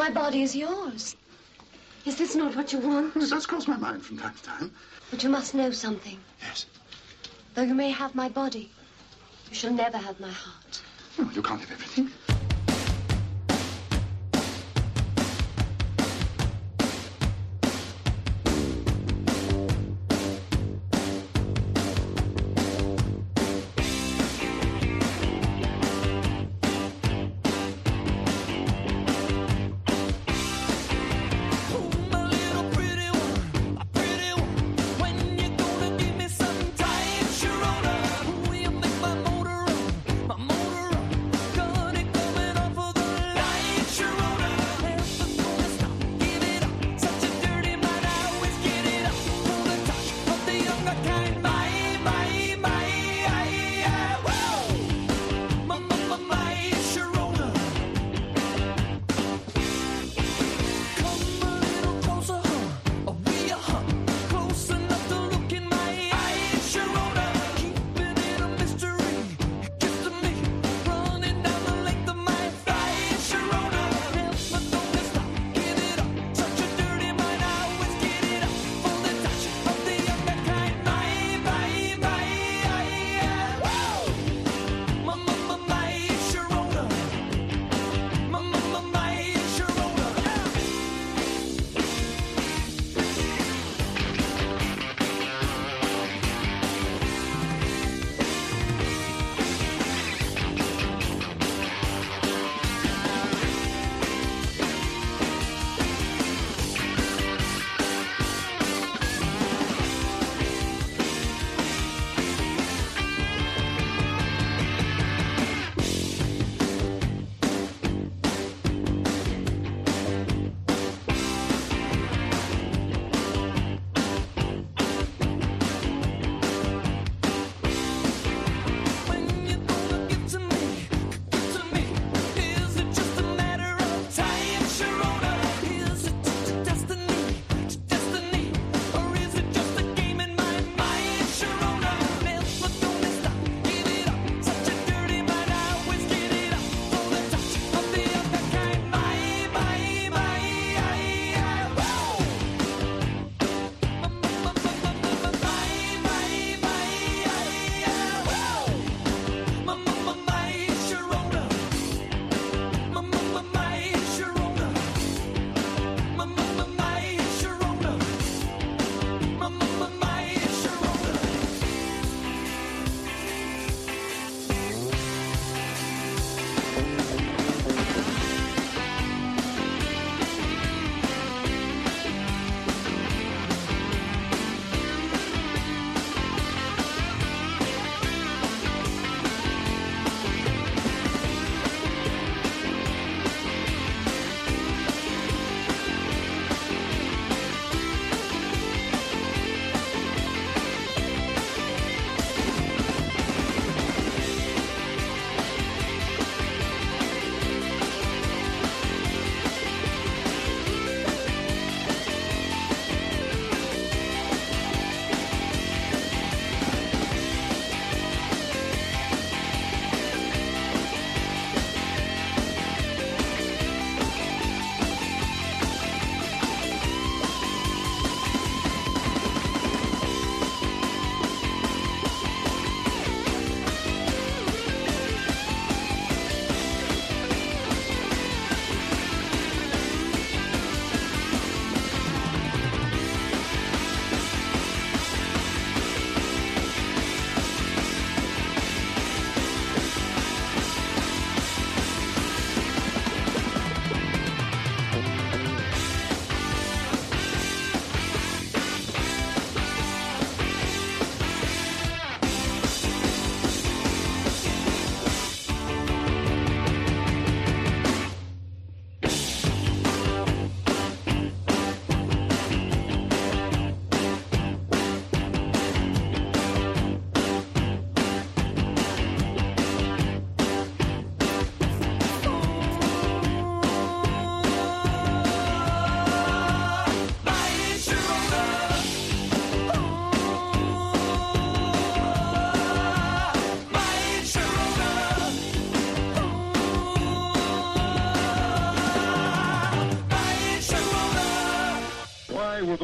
My 0.01 0.09
body 0.09 0.41
is 0.41 0.55
yours. 0.55 1.15
Is 2.05 2.15
this 2.17 2.35
not 2.35 2.55
what 2.55 2.73
you 2.73 2.79
want? 2.79 3.15
It 3.15 3.29
does 3.29 3.45
cross 3.45 3.67
my 3.67 3.77
mind 3.77 4.03
from 4.03 4.17
time 4.17 4.33
to 4.33 4.41
time. 4.41 4.71
But 5.11 5.21
you 5.21 5.29
must 5.29 5.53
know 5.53 5.69
something. 5.69 6.17
Yes. 6.41 6.65
Though 7.53 7.61
you 7.61 7.75
may 7.75 7.91
have 7.91 8.15
my 8.15 8.27
body, 8.27 8.71
you 9.47 9.53
shall 9.53 9.71
never 9.71 9.97
have 9.99 10.19
my 10.19 10.31
heart. 10.31 10.81
Oh, 11.19 11.29
you 11.35 11.43
can't 11.43 11.61
have 11.61 11.71
everything. 11.71 12.09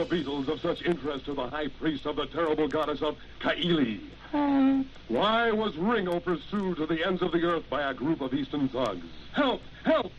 Beatles 0.09 0.47
of 0.47 0.61
such 0.61 0.81
interest 0.83 1.25
to 1.25 1.33
the 1.33 1.47
high 1.47 1.67
priest 1.67 2.05
of 2.05 2.15
the 2.15 2.25
terrible 2.27 2.67
goddess 2.67 3.01
of 3.01 3.17
Kaili? 3.41 3.99
Um, 4.33 4.89
why 5.07 5.51
was 5.51 5.75
Ringo 5.77 6.19
pursued 6.19 6.77
to 6.77 6.85
the 6.85 7.05
ends 7.05 7.21
of 7.21 7.31
the 7.31 7.43
earth 7.43 7.69
by 7.69 7.89
a 7.89 7.93
group 7.93 8.21
of 8.21 8.33
Eastern 8.33 8.69
thugs? 8.69 9.05
Help! 9.33 9.61
Help! 9.83 10.11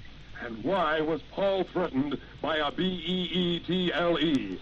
And 0.45 0.63
why 0.63 1.01
was 1.01 1.21
Paul 1.33 1.65
threatened 1.65 2.19
by 2.41 2.59
a 2.59 2.69
E 2.69 2.75
B-E-E-T-L-E? 2.77 4.59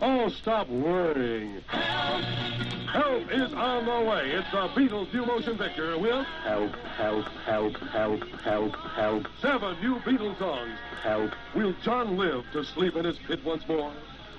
Oh, 0.00 0.28
stop 0.28 0.68
worrying. 0.68 1.62
Help 1.68 2.24
Help 2.96 3.30
is 3.30 3.52
on 3.52 3.84
the 3.84 4.10
way. 4.10 4.30
It's 4.30 4.50
the 4.50 4.68
Beatles 4.68 5.12
new 5.12 5.26
motion 5.26 5.58
picture 5.58 5.98
with 5.98 6.26
Help, 6.44 6.74
Help, 6.96 7.26
Help, 7.44 7.76
Help, 7.76 8.24
Help, 8.40 8.76
Help. 8.76 9.26
Seven 9.42 9.76
new 9.80 9.96
Beatles 9.96 10.38
songs. 10.38 10.78
Help. 11.02 11.32
Will 11.54 11.74
John 11.82 12.16
live 12.16 12.44
to 12.52 12.64
sleep 12.64 12.96
in 12.96 13.04
his 13.04 13.18
pit 13.26 13.44
once 13.44 13.66
more? 13.68 13.92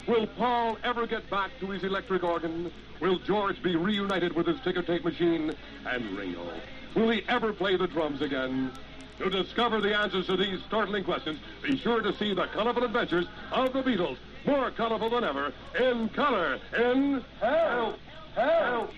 Will 0.08 0.26
Paul 0.26 0.78
ever 0.84 1.06
get 1.06 1.30
back 1.30 1.52
to 1.60 1.68
his 1.68 1.84
electric 1.84 2.24
organ? 2.24 2.72
Will 3.00 3.20
George 3.20 3.62
be 3.62 3.76
reunited 3.76 4.34
with 4.34 4.48
his 4.48 4.60
ticker 4.64 4.82
tape 4.82 5.04
machine? 5.04 5.54
And 5.86 6.18
Ringo, 6.18 6.50
will 6.96 7.10
he 7.10 7.24
ever 7.28 7.54
play 7.54 7.78
the 7.78 7.88
drums 7.88 8.22
again? 8.22 8.72
To 9.20 9.30
discover 9.30 9.82
the 9.82 9.98
answers 9.98 10.28
to 10.28 10.38
these 10.38 10.60
startling 10.68 11.04
questions, 11.04 11.40
be 11.64 11.78
sure 11.78 12.02
to 12.02 12.16
see 12.18 12.34
the 12.34 12.46
colorful 12.48 12.84
adventures 12.84 13.26
of 13.52 13.74
the 13.74 13.82
Beatles, 13.82 14.18
more 14.48 14.72
colorful 14.72 15.10
than 15.10 15.26
ever, 15.26 15.52
in 15.78 16.10
color, 16.10 16.58
in 16.80 17.24
Help! 17.42 18.00
Help! 18.34 18.92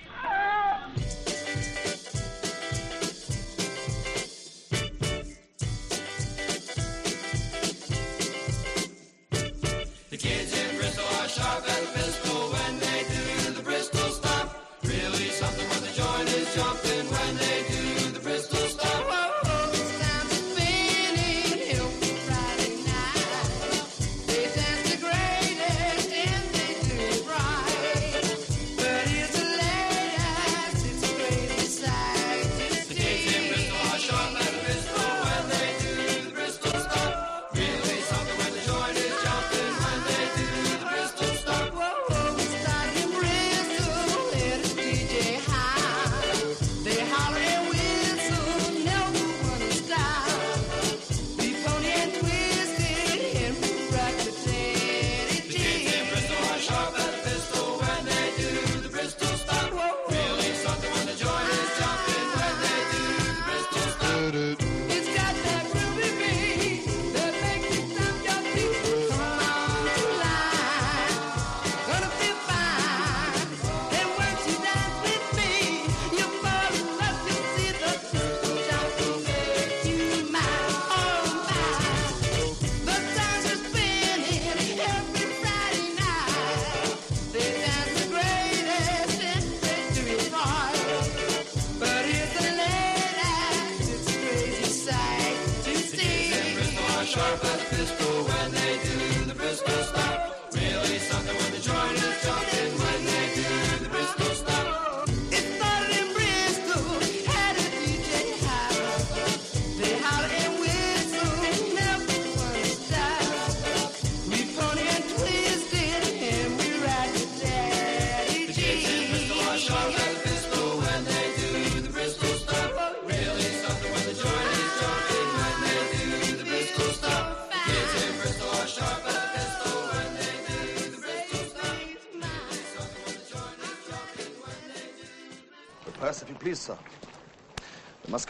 The 0.96 1.99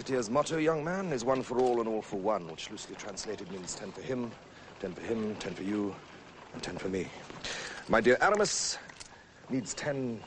Musketeer's 0.09 0.31
motto, 0.31 0.57
young 0.57 0.83
man, 0.83 1.13
is 1.13 1.23
one 1.23 1.43
for 1.43 1.59
all 1.59 1.81
and 1.81 1.87
all 1.87 2.01
for 2.01 2.15
one, 2.15 2.47
which 2.47 2.71
loosely 2.71 2.95
translated 2.95 3.51
means 3.51 3.75
ten 3.75 3.91
for 3.91 4.01
him, 4.01 4.31
ten 4.79 4.91
for 4.91 5.01
him, 5.01 5.35
ten 5.35 5.53
for 5.53 5.61
you, 5.61 5.95
and 6.51 6.63
ten 6.63 6.79
for 6.79 6.89
me. 6.89 7.05
My 7.89 8.01
dear 8.01 8.17
Aramis 8.19 8.79
needs 9.51 9.75
ten 9.75 10.19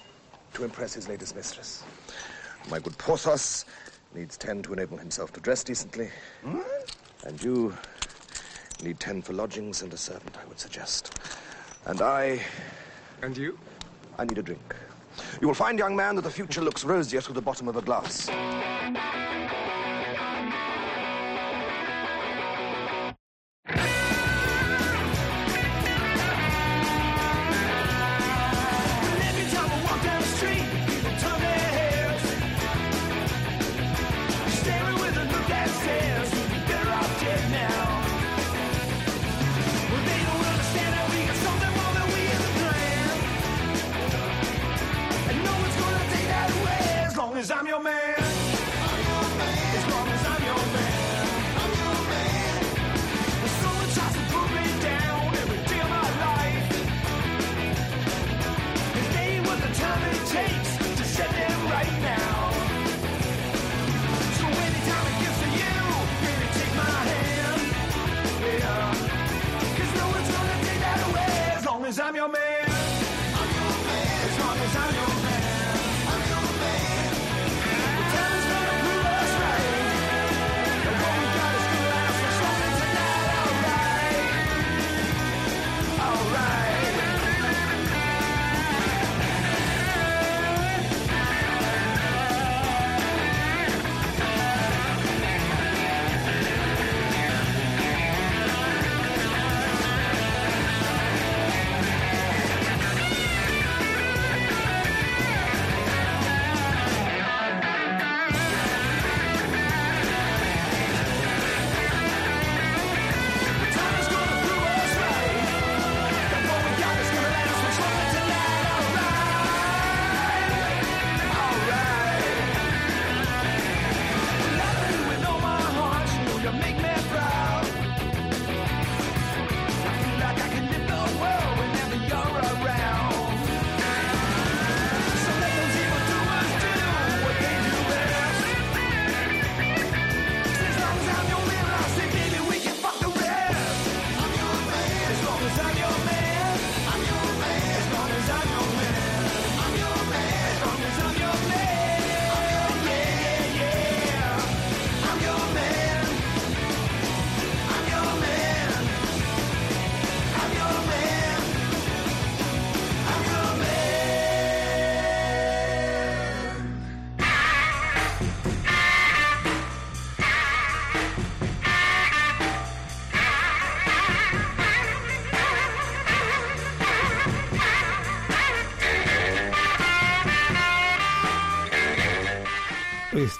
to 0.54 0.62
impress 0.62 0.94
his 0.94 1.08
latest 1.08 1.34
mistress. 1.34 1.82
My 2.70 2.78
good 2.78 2.96
Porthos 2.96 3.64
needs 4.14 4.36
ten 4.36 4.62
to 4.62 4.72
enable 4.72 4.98
himself 4.98 5.32
to 5.32 5.40
dress 5.40 5.64
decently. 5.64 6.10
Hmm? 6.44 6.60
And 7.26 7.42
you 7.42 7.76
need 8.84 9.00
ten 9.00 9.20
for 9.20 9.32
lodgings 9.32 9.82
and 9.82 9.92
a 9.92 9.96
servant, 9.96 10.38
I 10.40 10.46
would 10.46 10.60
suggest. 10.60 11.18
And 11.86 12.02
I. 12.02 12.40
And 13.20 13.36
you? 13.36 13.58
I 14.16 14.26
need 14.26 14.38
a 14.38 14.42
drink. 14.44 14.76
You 15.40 15.48
will 15.48 15.56
find, 15.56 15.76
young 15.76 15.96
man, 15.96 16.14
that 16.14 16.22
the 16.22 16.30
future 16.30 16.60
looks 16.60 16.84
rosier 16.84 17.20
through 17.20 17.34
the 17.34 17.42
bottom 17.42 17.66
of 17.66 17.74
a 17.74 17.82
glass. 17.82 18.30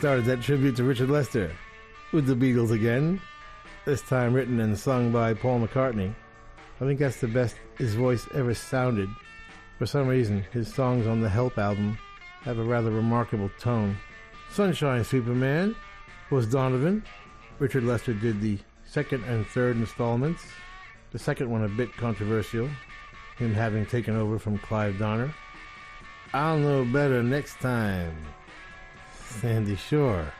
Started 0.03 0.25
that 0.25 0.43
tribute 0.43 0.75
to 0.75 0.83
Richard 0.83 1.09
Lester 1.09 1.55
with 2.11 2.27
the 2.27 2.35
Beatles 2.35 2.73
again, 2.73 3.21
this 3.85 4.03
time 4.03 4.35
written 4.35 4.59
and 4.59 4.77
sung 4.77 5.13
by 5.13 5.33
Paul 5.33 5.61
McCartney. 5.61 6.13
I 6.81 6.85
think 6.85 6.99
that's 6.99 7.21
the 7.21 7.29
best 7.29 7.55
his 7.79 7.95
voice 7.95 8.27
ever 8.35 8.53
sounded. 8.53 9.09
For 9.79 9.87
some 9.87 10.09
reason, 10.09 10.45
his 10.51 10.75
songs 10.75 11.07
on 11.07 11.21
the 11.21 11.29
Help 11.29 11.57
album 11.57 11.97
have 12.41 12.59
a 12.59 12.65
rather 12.65 12.91
remarkable 12.91 13.49
tone. 13.61 13.97
Sunshine 14.51 15.05
Superman 15.05 15.77
was 16.33 16.49
Donovan. 16.49 17.05
Richard 17.61 17.85
Lester 17.85 18.13
did 18.13 18.41
the 18.41 18.59
second 18.85 19.23
and 19.27 19.47
third 19.47 19.77
installments. 19.77 20.43
The 21.13 21.21
second 21.21 21.49
one 21.49 21.63
a 21.63 21.69
bit 21.69 21.97
controversial, 21.97 22.69
him 23.37 23.55
having 23.55 23.87
taken 23.87 24.17
over 24.17 24.41
from 24.41 24.59
Clive 24.59 24.99
Donner. 24.99 25.33
I'll 26.35 26.59
know 26.59 26.85
better 26.85 27.23
next 27.23 27.61
time. 27.61 28.17
Sandy 29.41 29.77
Shore. 29.77 30.33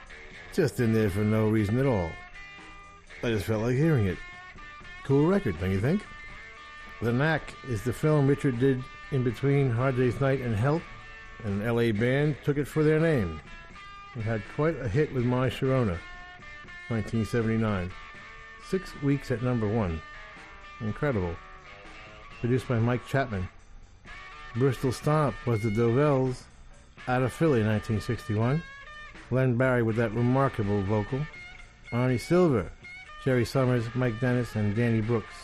Just 0.53 0.81
in 0.81 0.93
there 0.93 1.11
for 1.11 1.21
no 1.21 1.49
reason 1.49 1.79
at 1.79 1.87
all. 1.87 2.11
I 3.23 3.31
just 3.31 3.47
felt 3.47 3.63
like 3.63 3.77
hearing 3.77 4.07
it. 4.07 4.19
Cool 5.05 5.27
record, 5.27 5.59
don't 5.61 5.71
you 5.71 5.81
think? 5.81 6.05
The 7.01 7.13
Knack 7.13 7.55
is 7.69 7.83
the 7.83 7.93
film 7.93 8.27
Richard 8.27 8.59
did 8.59 8.83
in 9.11 9.25
between 9.25 9.71
Hard 9.71 9.97
Day's 9.97 10.21
Night 10.21 10.41
and 10.41 10.55
Help. 10.55 10.83
And 11.45 11.63
an 11.63 11.75
LA 11.75 11.93
band 11.93 12.37
took 12.45 12.59
it 12.59 12.69
for 12.69 12.85
their 12.85 13.01
name. 13.01 13.41
It 14.17 14.23
had 14.23 14.43
quite 14.55 14.77
a 14.79 14.89
hit 14.89 15.13
with 15.13 15.25
My 15.25 15.49
Sharona, 15.49 15.99
1979. 16.89 17.91
Six 18.69 18.93
weeks 19.03 19.31
at 19.31 19.43
number 19.43 19.67
one. 19.67 20.01
Incredible. 20.81 21.35
Produced 22.41 22.69
by 22.69 22.79
Mike 22.79 23.07
Chapman. 23.07 23.49
Bristol 24.55 24.93
Stomp 24.93 25.35
was 25.47 25.63
the 25.63 25.71
Dovells 25.71 26.43
out 27.09 27.23
of 27.23 27.33
Philly, 27.33 27.65
1961. 27.65 28.63
Len 29.33 29.57
Barry 29.57 29.83
with 29.83 29.97
that 29.97 30.13
remarkable 30.13 30.83
vocal. 30.83 31.27
Arnie 31.91 32.21
Silver, 32.21 32.71
Jerry 33.25 33.47
Summers, 33.47 33.87
Mike 33.95 34.21
Dennis, 34.21 34.55
and 34.55 34.77
Danny 34.77 35.01
Brooks. 35.01 35.35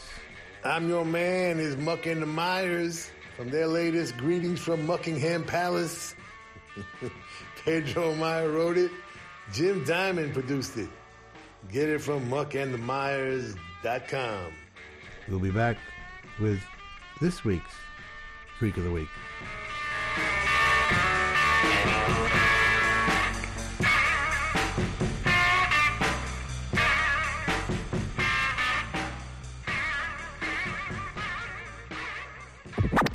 I'm 0.62 0.86
your 0.88 1.06
man, 1.06 1.58
is 1.58 1.76
Muck 1.78 2.04
and 2.06 2.20
the 2.20 2.26
Mires 2.26 3.10
from 3.36 3.50
their 3.50 3.66
latest 3.66 4.18
Greetings 4.18 4.60
from 4.60 4.86
Muckingham 4.86 5.46
Palace. 5.46 6.14
Pedro 7.64 8.14
Meyer 8.14 8.50
wrote 8.50 8.76
it. 8.76 8.90
Jim 9.52 9.82
Diamond 9.84 10.34
produced 10.34 10.76
it. 10.76 10.90
Get 11.72 11.88
it 11.88 12.02
from 12.02 12.28
muckandthemires.com. 12.28 14.52
We'll 15.28 15.40
be 15.40 15.50
back 15.50 15.78
with 16.38 16.60
this 17.20 17.44
week's 17.44 17.72
Freak 18.58 18.76
of 18.76 18.84
the 18.84 18.90
Week. 18.90 19.08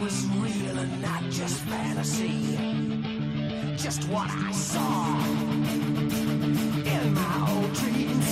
was 0.00 0.26
real 0.26 0.78
and 0.78 1.02
not 1.02 1.22
just 1.30 1.60
fantasy? 1.62 2.56
Just 3.76 4.04
what 4.08 4.28
I 4.30 4.52
saw 4.52 5.16
in 6.94 7.14
my 7.14 7.36
old 7.50 7.72
dreams 7.72 8.28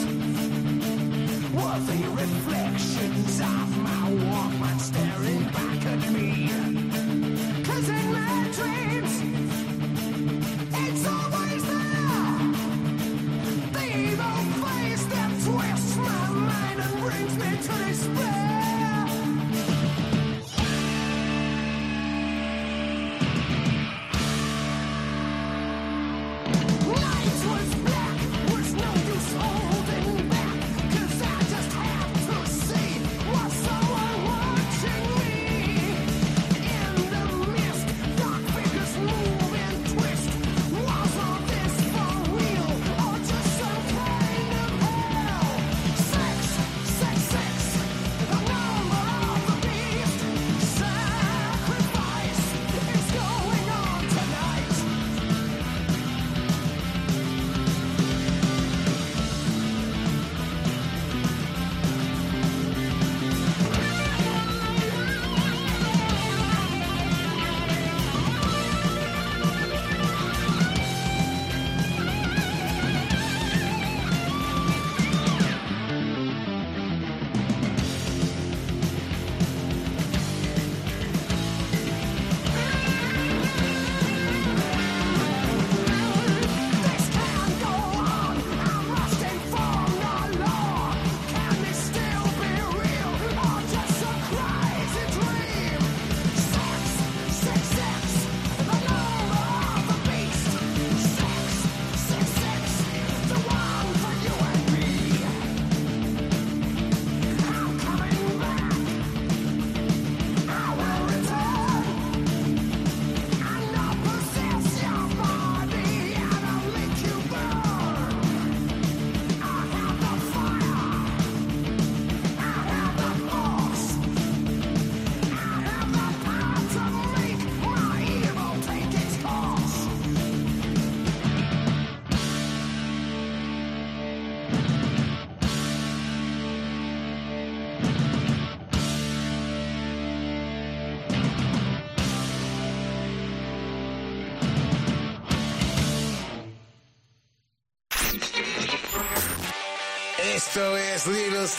were 1.54 1.80
the 1.90 2.00
reflections 2.22 3.40
of 3.40 3.78
my 3.78 4.04
Walkman 4.28 4.78
staring 4.80 5.44
back 5.44 5.86
at 5.86 6.10
me. 6.12 6.67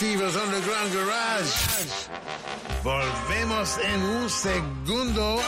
Steve's 0.00 0.34
Underground 0.34 0.94
Garage. 0.94 1.52
Volvemos 2.82 3.76
en 3.84 4.02
un 4.02 4.30
segundo. 4.30 5.42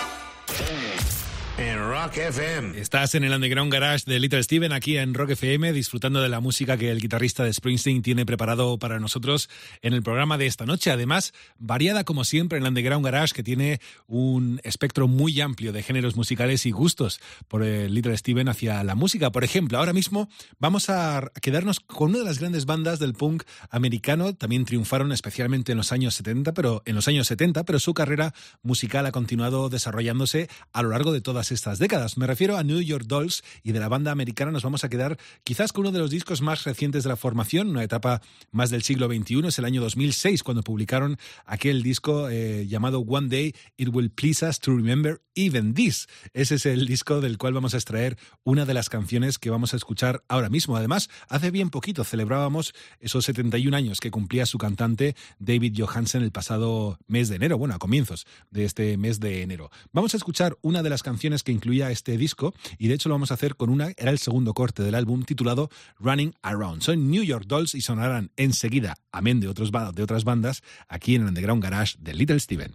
Rock 2.02 2.16
FM. 2.16 2.80
Estás 2.80 3.14
en 3.14 3.22
el 3.22 3.32
Underground 3.32 3.72
Garage 3.72 4.10
de 4.10 4.18
Little 4.18 4.42
Steven 4.42 4.72
aquí 4.72 4.96
en 4.96 5.14
Rock 5.14 5.30
FM 5.30 5.72
disfrutando 5.72 6.20
de 6.20 6.28
la 6.28 6.40
música 6.40 6.76
que 6.76 6.90
el 6.90 7.00
guitarrista 7.00 7.44
de 7.44 7.52
Springsteen 7.52 8.02
tiene 8.02 8.26
preparado 8.26 8.76
para 8.76 8.98
nosotros 8.98 9.48
en 9.82 9.92
el 9.92 10.02
programa 10.02 10.36
de 10.36 10.46
esta 10.46 10.66
noche. 10.66 10.90
Además, 10.90 11.32
variada 11.58 12.02
como 12.02 12.24
siempre 12.24 12.58
en 12.58 12.64
el 12.64 12.70
Underground 12.70 13.04
Garage 13.04 13.34
que 13.34 13.44
tiene 13.44 13.80
un 14.08 14.60
espectro 14.64 15.06
muy 15.06 15.40
amplio 15.40 15.72
de 15.72 15.84
géneros 15.84 16.16
musicales 16.16 16.66
y 16.66 16.72
gustos 16.72 17.20
por 17.46 17.62
el 17.62 17.94
Little 17.94 18.16
Steven 18.16 18.48
hacia 18.48 18.82
la 18.82 18.96
música. 18.96 19.30
Por 19.30 19.44
ejemplo, 19.44 19.78
ahora 19.78 19.92
mismo 19.92 20.28
vamos 20.58 20.90
a 20.90 21.30
quedarnos 21.40 21.78
con 21.78 22.10
una 22.10 22.18
de 22.18 22.24
las 22.24 22.40
grandes 22.40 22.66
bandas 22.66 22.98
del 22.98 23.12
punk 23.12 23.44
americano. 23.70 24.34
También 24.34 24.64
triunfaron 24.64 25.12
especialmente 25.12 25.70
en 25.70 25.78
los 25.78 25.92
años 25.92 26.16
70, 26.16 26.52
pero 26.52 26.82
en 26.84 26.96
los 26.96 27.06
años 27.06 27.28
70, 27.28 27.62
pero 27.62 27.78
su 27.78 27.94
carrera 27.94 28.34
musical 28.64 29.06
ha 29.06 29.12
continuado 29.12 29.68
desarrollándose 29.68 30.48
a 30.72 30.82
lo 30.82 30.88
largo 30.88 31.12
de 31.12 31.20
todas 31.20 31.52
estas 31.52 31.78
décadas. 31.78 31.91
Me 32.16 32.26
refiero 32.26 32.56
a 32.56 32.64
New 32.64 32.80
York 32.80 33.04
Dolls 33.06 33.44
y 33.62 33.72
de 33.72 33.78
la 33.78 33.86
banda 33.86 34.12
americana 34.12 34.50
nos 34.50 34.62
vamos 34.62 34.82
a 34.82 34.88
quedar 34.88 35.18
quizás 35.44 35.74
con 35.74 35.82
uno 35.82 35.92
de 35.92 35.98
los 35.98 36.10
discos 36.10 36.40
más 36.40 36.64
recientes 36.64 37.02
de 37.02 37.10
la 37.10 37.16
formación, 37.16 37.68
una 37.68 37.84
etapa 37.84 38.22
más 38.50 38.70
del 38.70 38.82
siglo 38.82 39.08
XXI, 39.08 39.46
es 39.48 39.58
el 39.58 39.66
año 39.66 39.82
2006 39.82 40.42
cuando 40.42 40.62
publicaron 40.62 41.18
aquel 41.44 41.82
disco 41.82 42.30
eh, 42.30 42.66
llamado 42.66 43.00
One 43.00 43.28
Day 43.28 43.54
It 43.76 43.90
Will 43.92 44.10
Please 44.10 44.46
Us 44.46 44.58
to 44.60 44.74
Remember 44.74 45.20
Even 45.34 45.74
This. 45.74 46.08
Ese 46.32 46.54
es 46.54 46.64
el 46.64 46.86
disco 46.86 47.20
del 47.20 47.36
cual 47.36 47.52
vamos 47.52 47.74
a 47.74 47.76
extraer 47.76 48.16
una 48.42 48.64
de 48.64 48.72
las 48.72 48.88
canciones 48.88 49.38
que 49.38 49.50
vamos 49.50 49.74
a 49.74 49.76
escuchar 49.76 50.24
ahora 50.28 50.48
mismo. 50.48 50.76
Además, 50.76 51.10
hace 51.28 51.50
bien 51.50 51.68
poquito 51.68 52.04
celebrábamos 52.04 52.72
esos 53.00 53.26
71 53.26 53.76
años 53.76 54.00
que 54.00 54.10
cumplía 54.10 54.46
su 54.46 54.56
cantante 54.56 55.14
David 55.38 55.78
Johansen 55.78 56.22
el 56.22 56.32
pasado 56.32 56.98
mes 57.06 57.28
de 57.28 57.36
enero, 57.36 57.58
bueno, 57.58 57.74
a 57.74 57.78
comienzos 57.78 58.26
de 58.50 58.64
este 58.64 58.96
mes 58.96 59.20
de 59.20 59.42
enero. 59.42 59.70
Vamos 59.92 60.14
a 60.14 60.16
escuchar 60.16 60.56
una 60.62 60.82
de 60.82 60.88
las 60.88 61.02
canciones 61.02 61.42
que 61.42 61.52
incluía 61.52 61.81
este 61.90 62.16
disco 62.16 62.54
y 62.78 62.88
de 62.88 62.94
hecho 62.94 63.08
lo 63.08 63.14
vamos 63.14 63.30
a 63.30 63.34
hacer 63.34 63.56
con 63.56 63.70
una, 63.70 63.92
era 63.96 64.10
el 64.10 64.18
segundo 64.18 64.54
corte 64.54 64.82
del 64.82 64.94
álbum 64.94 65.24
titulado 65.24 65.70
Running 65.98 66.34
Around. 66.42 66.82
Son 66.82 67.10
New 67.10 67.22
York 67.22 67.46
Dolls 67.46 67.74
y 67.74 67.80
sonarán 67.80 68.30
enseguida, 68.36 68.96
amén 69.10 69.40
de, 69.40 69.48
otros, 69.48 69.70
de 69.72 70.02
otras 70.02 70.24
bandas, 70.24 70.62
aquí 70.88 71.14
en 71.14 71.22
el 71.22 71.28
Underground 71.28 71.62
Garage 71.62 71.96
de 71.98 72.14
Little 72.14 72.40
Steven. 72.40 72.72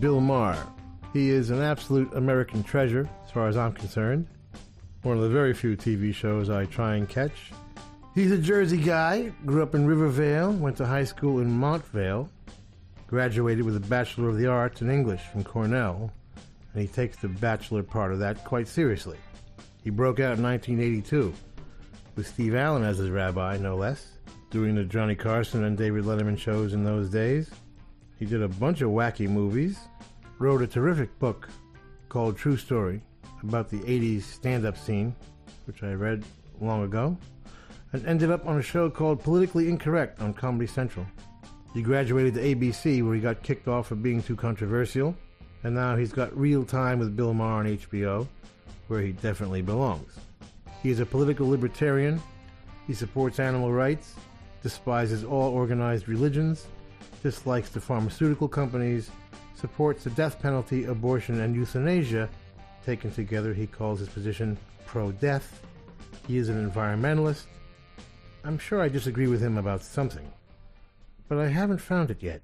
Bill 0.00 0.20
Maher. 0.20 0.64
He 1.12 1.30
is 1.30 1.50
an 1.50 1.60
absolute 1.60 2.14
American 2.14 2.62
treasure, 2.62 3.08
as 3.24 3.30
far 3.32 3.48
as 3.48 3.56
I'm 3.56 3.72
concerned. 3.72 4.28
One 5.02 5.16
of 5.16 5.22
the 5.22 5.28
very 5.28 5.54
few 5.54 5.76
TV 5.76 6.14
shows 6.14 6.50
I 6.50 6.66
try 6.66 6.96
and 6.96 7.08
catch. 7.08 7.52
He's 8.18 8.32
a 8.32 8.36
Jersey 8.36 8.78
guy, 8.78 9.32
grew 9.46 9.62
up 9.62 9.76
in 9.76 9.86
River 9.86 10.08
Vale, 10.08 10.50
went 10.50 10.76
to 10.78 10.84
high 10.84 11.04
school 11.04 11.38
in 11.38 11.48
Montvale, 11.48 12.28
graduated 13.06 13.64
with 13.64 13.76
a 13.76 13.88
Bachelor 13.88 14.28
of 14.28 14.38
the 14.38 14.48
Arts 14.48 14.82
in 14.82 14.90
English 14.90 15.20
from 15.30 15.44
Cornell, 15.44 16.10
and 16.72 16.82
he 16.82 16.88
takes 16.88 17.16
the 17.18 17.28
bachelor 17.28 17.84
part 17.84 18.12
of 18.12 18.18
that 18.18 18.42
quite 18.42 18.66
seriously. 18.66 19.18
He 19.84 19.90
broke 19.90 20.18
out 20.18 20.36
in 20.36 20.42
1982 20.42 21.32
with 22.16 22.26
Steve 22.26 22.56
Allen 22.56 22.82
as 22.82 22.98
his 22.98 23.08
rabbi, 23.08 23.56
no 23.56 23.76
less, 23.76 24.14
doing 24.50 24.74
the 24.74 24.82
Johnny 24.82 25.14
Carson 25.14 25.62
and 25.62 25.78
David 25.78 26.02
Letterman 26.02 26.36
shows 26.36 26.72
in 26.72 26.82
those 26.82 27.08
days. 27.10 27.48
He 28.18 28.24
did 28.24 28.42
a 28.42 28.48
bunch 28.48 28.80
of 28.80 28.90
wacky 28.90 29.28
movies, 29.28 29.78
wrote 30.40 30.60
a 30.60 30.66
terrific 30.66 31.16
book 31.20 31.48
called 32.08 32.36
True 32.36 32.56
Story 32.56 33.00
about 33.44 33.68
the 33.68 33.78
80s 33.78 34.22
stand 34.22 34.66
up 34.66 34.76
scene, 34.76 35.14
which 35.66 35.84
I 35.84 35.92
read 35.92 36.24
long 36.60 36.82
ago, 36.82 37.16
and 37.92 38.04
ended 38.06 38.30
up 38.30 38.46
on 38.46 38.58
a 38.58 38.62
show 38.62 38.90
called 38.90 39.22
Politically 39.22 39.68
Incorrect 39.68 40.20
on 40.20 40.34
Comedy 40.34 40.66
Central. 40.66 41.06
He 41.74 41.82
graduated 41.82 42.34
to 42.34 42.42
ABC, 42.42 43.04
where 43.04 43.14
he 43.14 43.20
got 43.20 43.42
kicked 43.42 43.68
off 43.68 43.88
for 43.88 43.94
being 43.94 44.22
too 44.22 44.36
controversial, 44.36 45.14
and 45.64 45.74
now 45.74 45.96
he's 45.96 46.12
got 46.12 46.36
real 46.36 46.64
time 46.64 46.98
with 46.98 47.16
Bill 47.16 47.34
Maher 47.34 47.60
on 47.60 47.66
HBO, 47.66 48.26
where 48.88 49.00
he 49.00 49.12
definitely 49.12 49.62
belongs. 49.62 50.14
He 50.82 50.90
is 50.90 51.00
a 51.00 51.06
political 51.06 51.48
libertarian, 51.48 52.20
he 52.86 52.94
supports 52.94 53.38
animal 53.38 53.72
rights, 53.72 54.14
despises 54.62 55.24
all 55.24 55.52
organized 55.52 56.08
religions, 56.08 56.66
dislikes 57.22 57.70
the 57.70 57.80
pharmaceutical 57.80 58.48
companies, 58.48 59.10
supports 59.54 60.04
the 60.04 60.10
death 60.10 60.40
penalty, 60.40 60.84
abortion, 60.84 61.40
and 61.40 61.54
euthanasia. 61.54 62.28
Taken 62.86 63.12
together, 63.12 63.52
he 63.52 63.66
calls 63.66 63.98
his 63.98 64.08
position 64.08 64.56
pro 64.86 65.12
death. 65.12 65.62
He 66.26 66.38
is 66.38 66.48
an 66.48 66.70
environmentalist. 66.70 67.44
I'm 68.48 68.56
sure 68.56 68.80
I 68.80 68.88
disagree 68.88 69.26
with 69.26 69.42
him 69.42 69.58
about 69.58 69.82
something, 69.82 70.32
but 71.28 71.36
I 71.36 71.48
haven't 71.48 71.82
found 71.82 72.10
it 72.10 72.22
yet. 72.22 72.40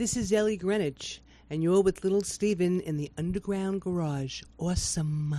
This 0.00 0.16
is 0.16 0.32
Ellie 0.32 0.56
Greenwich, 0.56 1.20
and 1.50 1.62
you're 1.62 1.82
with 1.82 2.02
Little 2.02 2.22
Steven 2.22 2.80
in 2.80 2.96
the 2.96 3.12
Underground 3.18 3.82
Garage. 3.82 4.40
Awesome. 4.56 5.36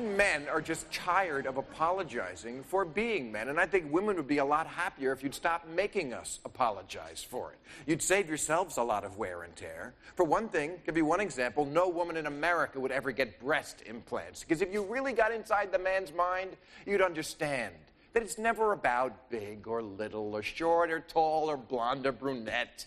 Think 0.00 0.16
men 0.16 0.48
are 0.48 0.60
just 0.60 0.90
tired 0.90 1.46
of 1.46 1.56
apologizing 1.56 2.62
for 2.62 2.84
being 2.84 3.30
men, 3.30 3.48
and 3.48 3.60
I 3.60 3.66
think 3.66 3.92
women 3.92 4.16
would 4.16 4.26
be 4.26 4.38
a 4.38 4.44
lot 4.44 4.66
happier 4.66 5.12
if 5.12 5.22
you'd 5.22 5.34
stop 5.34 5.66
making 5.68 6.12
us 6.14 6.40
apologize 6.44 7.22
for 7.22 7.52
it. 7.52 7.58
You'd 7.86 8.02
save 8.02 8.28
yourselves 8.28 8.76
a 8.76 8.82
lot 8.82 9.04
of 9.04 9.18
wear 9.18 9.42
and 9.42 9.54
tear. 9.54 9.94
For 10.16 10.24
one 10.24 10.48
thing, 10.48 10.72
give 10.86 10.96
you 10.96 11.04
one 11.04 11.20
example: 11.20 11.66
no 11.66 11.88
woman 11.88 12.16
in 12.16 12.26
America 12.26 12.80
would 12.80 12.92
ever 12.92 13.12
get 13.12 13.40
breast 13.40 13.82
implants, 13.86 14.40
because 14.40 14.62
if 14.62 14.72
you 14.72 14.82
really 14.84 15.12
got 15.12 15.32
inside 15.32 15.72
the 15.72 15.78
man's 15.78 16.12
mind, 16.12 16.56
you'd 16.86 17.02
understand 17.02 17.74
that 18.12 18.22
it's 18.22 18.38
never 18.38 18.72
about 18.72 19.30
big 19.30 19.66
or 19.68 19.82
little, 19.82 20.34
or 20.34 20.42
short 20.42 20.90
or 20.90 21.00
tall, 21.00 21.50
or 21.50 21.56
blonde 21.56 22.06
or 22.06 22.12
brunette. 22.12 22.86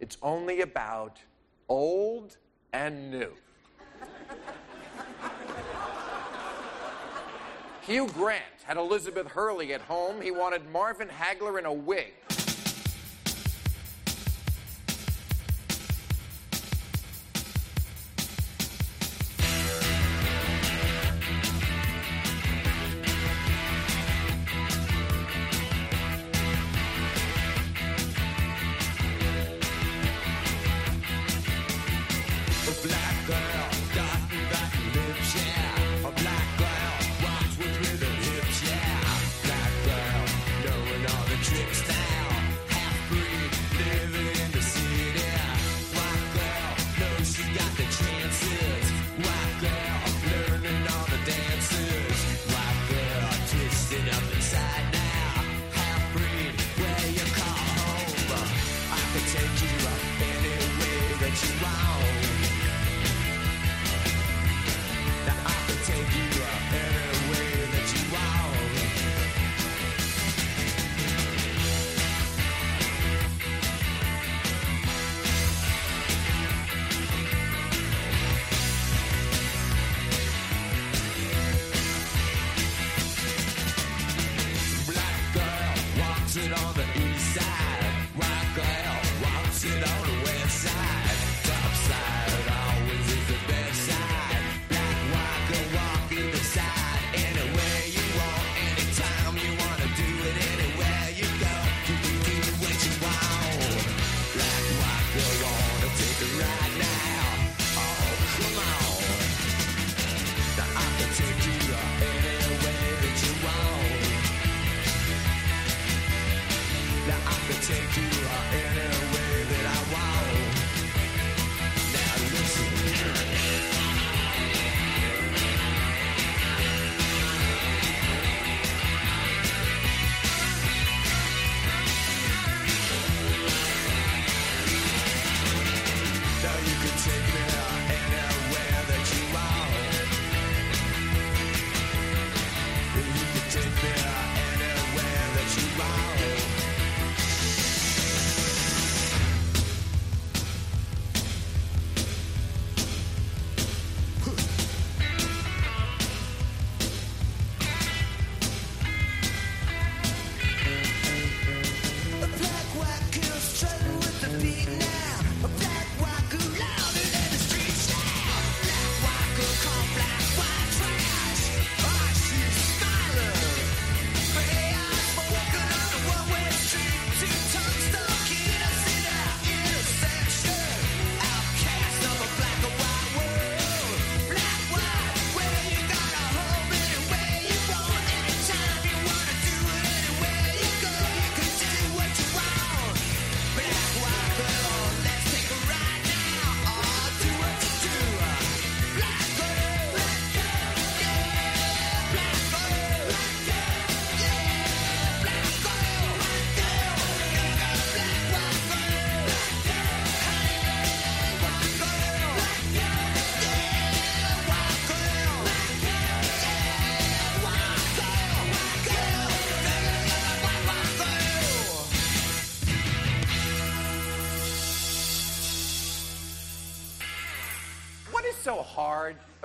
It's 0.00 0.18
only 0.22 0.62
about 0.62 1.18
old 1.68 2.36
and 2.72 3.10
new. 3.10 3.32
Hugh 7.82 8.08
Grant 8.08 8.42
had 8.64 8.76
Elizabeth 8.76 9.26
Hurley 9.26 9.72
at 9.72 9.80
home. 9.80 10.20
He 10.20 10.30
wanted 10.30 10.70
Marvin 10.70 11.08
Hagler 11.08 11.58
in 11.58 11.66
a 11.66 11.72
wig. 11.72 12.12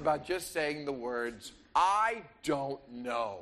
About 0.05 0.23
just 0.23 0.53
saying 0.53 0.85
the 0.85 0.91
words, 0.91 1.51
I 1.73 2.21
don't 2.43 2.79
know? 2.91 3.39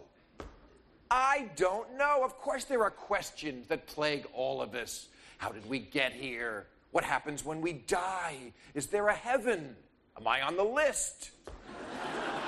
I 1.12 1.50
don't 1.58 1.98
know. 1.98 2.22
Of 2.24 2.38
course, 2.38 2.64
there 2.64 2.84
are 2.84 2.90
questions 2.90 3.68
that 3.68 3.86
plague 3.86 4.26
all 4.34 4.62
of 4.62 4.74
us. 4.74 5.10
How 5.40 5.50
did 5.50 5.68
we 5.68 5.80
get 5.80 6.14
here? 6.14 6.68
What 6.92 7.04
happens 7.04 7.44
when 7.44 7.60
we 7.60 7.74
die? 7.74 8.54
Is 8.76 8.88
there 8.88 9.10
a 9.10 9.14
heaven? 9.14 9.76
Am 10.18 10.26
I 10.26 10.42
on 10.42 10.56
the 10.56 10.64
list? 10.64 11.32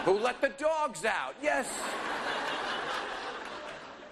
Who 0.06 0.18
let 0.18 0.40
the 0.40 0.48
dogs 0.48 1.04
out? 1.04 1.36
Yes. 1.44 1.68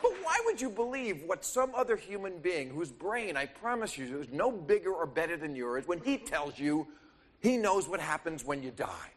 But 0.02 0.12
why 0.22 0.38
would 0.44 0.60
you 0.60 0.70
believe 0.70 1.24
what 1.24 1.46
some 1.46 1.74
other 1.74 1.96
human 1.96 2.40
being, 2.40 2.72
whose 2.72 2.92
brain, 2.92 3.38
I 3.38 3.46
promise 3.46 3.98
you, 3.98 4.20
is 4.20 4.28
no 4.34 4.52
bigger 4.52 4.92
or 4.92 5.06
better 5.06 5.38
than 5.38 5.56
yours, 5.56 5.88
when 5.88 6.02
he 6.02 6.18
tells 6.18 6.60
you 6.60 6.88
he 7.40 7.56
knows 7.56 7.88
what 7.88 8.02
happens 8.02 8.44
when 8.44 8.62
you 8.62 8.72
die? 8.72 9.13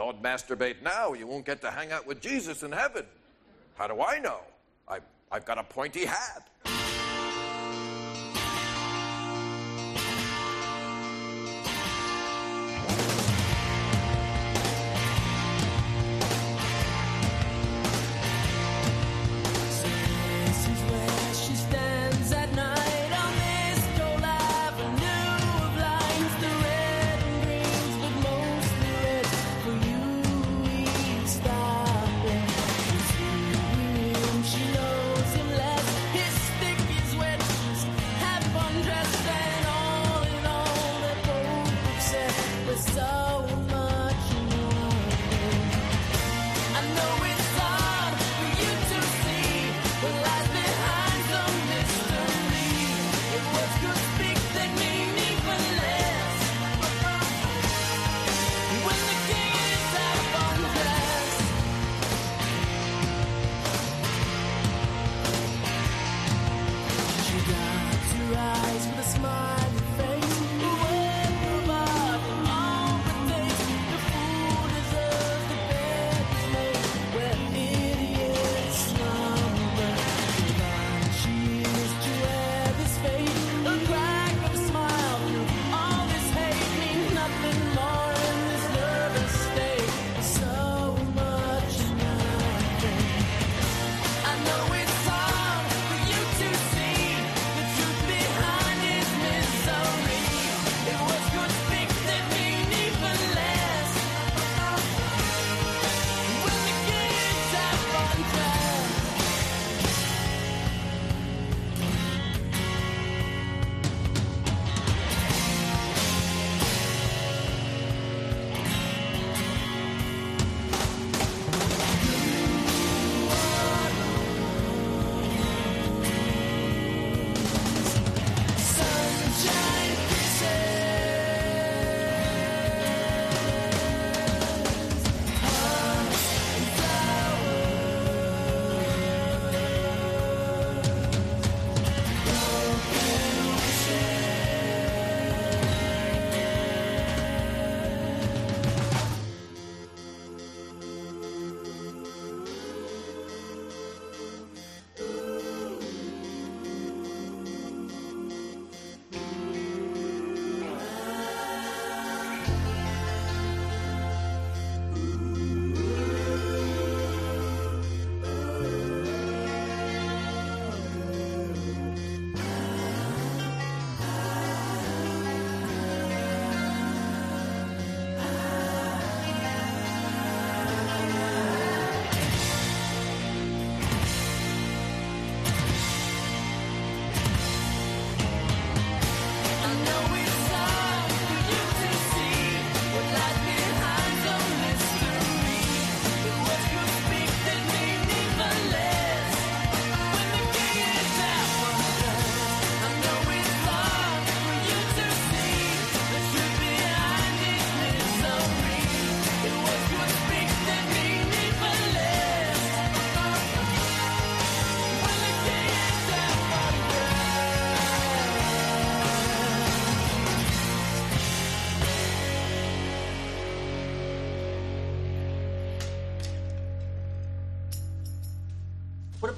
Don't 0.00 0.22
masturbate 0.22 0.76
now, 0.82 1.12
you 1.12 1.26
won't 1.26 1.44
get 1.44 1.60
to 1.60 1.70
hang 1.70 1.92
out 1.92 2.06
with 2.06 2.22
Jesus 2.22 2.62
in 2.62 2.72
heaven. 2.72 3.04
How 3.74 3.86
do 3.86 4.00
I 4.00 4.18
know? 4.18 4.40
I, 4.88 5.00
I've 5.30 5.44
got 5.44 5.58
a 5.58 5.62
pointy 5.62 6.06
hat. 6.06 6.48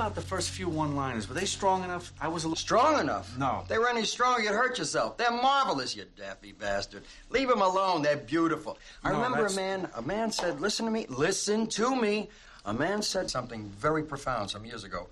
About 0.02 0.14
the 0.16 0.20
first 0.20 0.50
few 0.50 0.68
one-liners? 0.68 1.28
Were 1.28 1.34
they 1.34 1.44
strong 1.44 1.84
enough? 1.84 2.12
I 2.20 2.26
was 2.26 2.42
a 2.42 2.48
little 2.48 2.56
Strong 2.56 2.98
enough? 3.00 3.36
No. 3.38 3.60
If 3.62 3.68
they 3.68 3.78
were 3.78 3.88
any 3.88 4.04
stronger, 4.04 4.42
you'd 4.42 4.52
hurt 4.52 4.78
yourself. 4.78 5.16
They're 5.16 5.30
marvelous, 5.30 5.94
you 5.94 6.04
daffy 6.16 6.50
bastard. 6.52 7.02
Leave 7.30 7.48
them 7.48 7.62
alone. 7.62 8.02
They're 8.02 8.16
beautiful. 8.16 8.78
I 9.04 9.10
No, 9.10 9.16
remember 9.16 9.36
that's- 9.48 9.54
a 9.56 9.60
man. 9.60 9.90
A 9.94 10.02
man 10.02 10.32
said, 10.32 10.60
"Listen 10.60 10.86
to 10.86 10.92
me. 10.92 11.06
Listen 11.08 11.66
to 11.68 11.94
me." 11.94 12.28
A 12.64 12.72
man 12.74 13.02
said 13.02 13.30
something 13.30 13.68
very 13.70 14.02
profound 14.02 14.50
some 14.50 14.64
years 14.64 14.82
ago, 14.84 15.08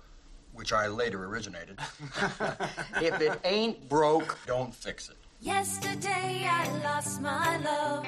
which 0.53 0.73
I 0.73 0.87
later 0.87 1.23
originated. 1.25 1.77
if 3.01 3.21
it 3.21 3.39
ain't 3.45 3.87
broke, 3.89 4.37
don't 4.45 4.73
fix 4.73 5.09
it. 5.09 5.17
Yesterday 5.43 6.45
I 6.47 6.69
lost 6.83 7.19
my 7.19 7.57
love. 7.65 8.05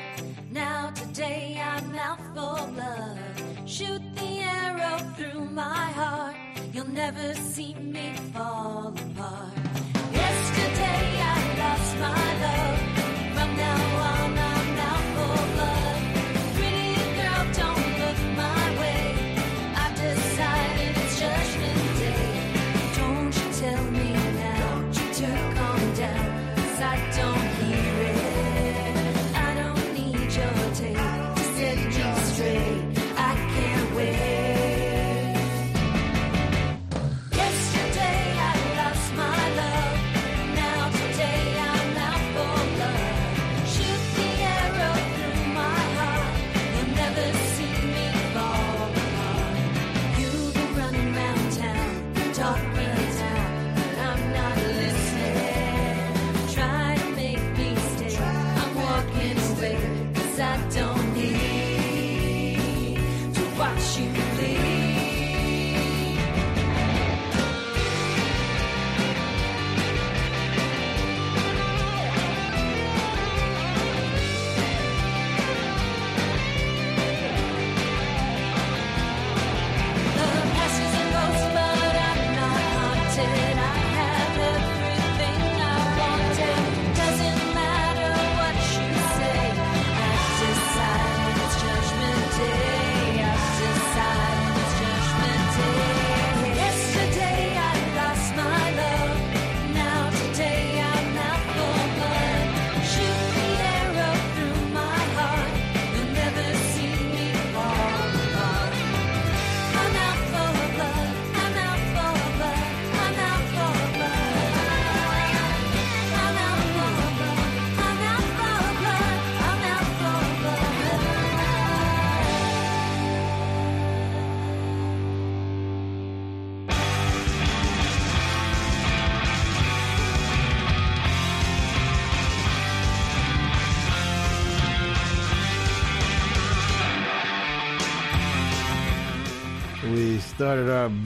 Now 0.52 0.92
today 0.92 1.60
I'm 1.60 1.96
out 1.96 2.20
for 2.36 2.68
blood. 2.68 3.18
Shoot 3.66 4.04
the 4.14 4.40
arrow 4.42 5.00
through 5.18 5.46
my 5.46 5.88
heart. 5.98 6.36
You'll 6.74 6.90
never 6.90 7.34
see 7.34 7.74
me 7.74 8.14
fall 8.34 8.90
apart. 8.90 9.58
Yesterday 10.14 11.06
I 11.34 11.40
lost 11.58 11.98
my 12.06 12.28
love. 12.44 12.80
From 13.36 13.58
now 13.58 13.82
on 14.12 14.38
I'm 14.38 14.53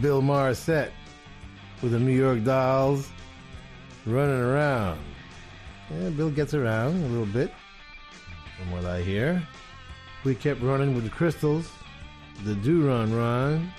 Bill 0.08 0.56
set 0.56 0.94
with 1.82 1.92
the 1.92 2.00
New 2.00 2.14
York 2.14 2.42
Dolls 2.46 3.10
running 4.06 4.40
around. 4.40 5.02
Yeah, 5.92 6.12
Bill 6.12 6.30
gets 6.30 6.54
around 6.54 7.04
a 7.04 7.08
little 7.08 7.26
bit, 7.26 7.52
from 8.58 8.72
what 8.72 8.86
I 8.86 9.02
hear. 9.02 9.46
We 10.24 10.34
kept 10.34 10.62
running 10.62 10.96
with 10.96 11.04
the 11.04 11.10
Crystals, 11.10 11.70
the 12.46 12.56
Do 12.56 12.88
Run 12.88 13.14
Run, 13.14 13.70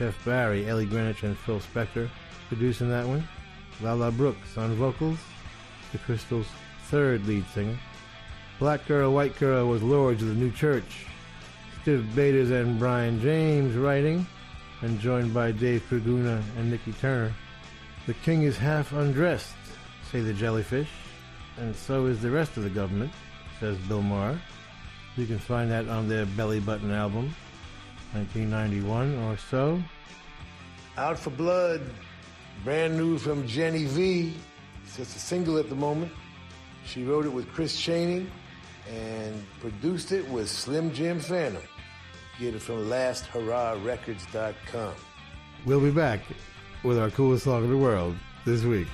Jeff 0.00 0.16
Barry, 0.24 0.68
Ellie 0.68 0.84
Greenwich, 0.84 1.22
and 1.22 1.38
Phil 1.38 1.60
Spector 1.60 2.08
producing 2.48 2.88
that 2.88 3.06
one. 3.06 3.22
Lala 3.80 4.10
Brooks 4.10 4.58
on 4.58 4.74
vocals, 4.74 5.20
the 5.92 5.98
Crystals' 5.98 6.48
third 6.86 7.24
lead 7.28 7.44
singer. 7.54 7.78
Black 8.58 8.84
Girl, 8.88 9.12
White 9.12 9.38
Girl 9.38 9.68
was 9.68 9.80
Lords 9.80 10.22
of 10.22 10.28
the 10.28 10.34
New 10.34 10.50
Church. 10.50 11.06
Stiv 11.84 12.12
Bators 12.16 12.50
and 12.50 12.80
Brian 12.80 13.20
James 13.20 13.76
writing, 13.76 14.26
and 14.82 15.00
joined 15.00 15.34
by 15.34 15.52
Dave 15.52 15.82
Tregunna 15.88 16.42
and 16.56 16.70
Nikki 16.70 16.92
Turner. 16.92 17.34
The 18.06 18.14
king 18.14 18.42
is 18.42 18.56
half 18.56 18.92
undressed, 18.92 19.54
say 20.10 20.20
the 20.20 20.32
jellyfish, 20.32 20.88
and 21.58 21.74
so 21.74 22.06
is 22.06 22.22
the 22.22 22.30
rest 22.30 22.56
of 22.56 22.62
the 22.62 22.70
government, 22.70 23.12
says 23.60 23.76
Bill 23.88 24.02
Maher. 24.02 24.40
You 25.16 25.26
can 25.26 25.38
find 25.38 25.70
that 25.70 25.88
on 25.88 26.08
their 26.08 26.26
Belly 26.26 26.60
Button 26.60 26.92
album, 26.92 27.34
1991 28.12 29.18
or 29.24 29.36
so. 29.36 29.82
Out 30.96 31.18
for 31.18 31.30
Blood, 31.30 31.82
brand 32.64 32.96
new 32.96 33.18
from 33.18 33.46
Jenny 33.46 33.84
V. 33.84 34.32
It's 34.84 34.96
just 34.96 35.16
a 35.16 35.18
single 35.18 35.58
at 35.58 35.68
the 35.68 35.74
moment. 35.74 36.12
She 36.86 37.04
wrote 37.04 37.26
it 37.26 37.32
with 37.32 37.52
Chris 37.52 37.78
Cheney 37.78 38.26
and 38.90 39.44
produced 39.60 40.12
it 40.12 40.26
with 40.28 40.48
Slim 40.48 40.92
Jim 40.94 41.20
Phantom. 41.20 41.62
Get 42.38 42.54
it 42.54 42.62
from 42.62 42.88
LastHurrahRecords.com. 42.88 44.94
We'll 45.66 45.80
be 45.80 45.90
back 45.90 46.20
with 46.84 46.96
our 46.98 47.10
coolest 47.10 47.42
song 47.44 47.64
in 47.64 47.70
the 47.70 47.76
world 47.76 48.16
this 48.44 48.62
week. 48.62 48.86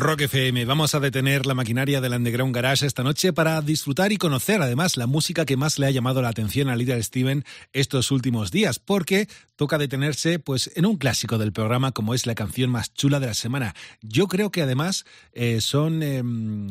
Rock 0.00 0.22
FM. 0.22 0.64
Vamos 0.64 0.94
a 0.94 1.00
detener 1.00 1.44
la 1.44 1.52
maquinaria 1.52 2.00
del 2.00 2.14
Underground 2.14 2.54
Garage 2.54 2.86
esta 2.86 3.02
noche 3.02 3.34
para 3.34 3.60
disfrutar 3.60 4.12
y 4.12 4.16
conocer 4.16 4.62
además 4.62 4.96
la 4.96 5.06
música 5.06 5.44
que 5.44 5.58
más 5.58 5.78
le 5.78 5.86
ha 5.86 5.90
llamado 5.90 6.22
la 6.22 6.30
atención 6.30 6.70
a 6.70 6.76
Little 6.76 7.02
Steven 7.02 7.44
estos 7.74 8.10
últimos 8.10 8.50
días, 8.50 8.78
porque 8.78 9.28
toca 9.56 9.76
detenerse 9.76 10.38
pues 10.38 10.70
en 10.74 10.86
un 10.86 10.96
clásico 10.96 11.36
del 11.36 11.52
programa 11.52 11.92
como 11.92 12.14
es 12.14 12.24
la 12.26 12.34
canción 12.34 12.70
más 12.70 12.94
chula 12.94 13.20
de 13.20 13.26
la 13.26 13.34
semana. 13.34 13.74
Yo 14.00 14.26
creo 14.26 14.50
que 14.50 14.62
además 14.62 15.04
eh, 15.34 15.60
son, 15.60 16.02
eh, 16.02 16.22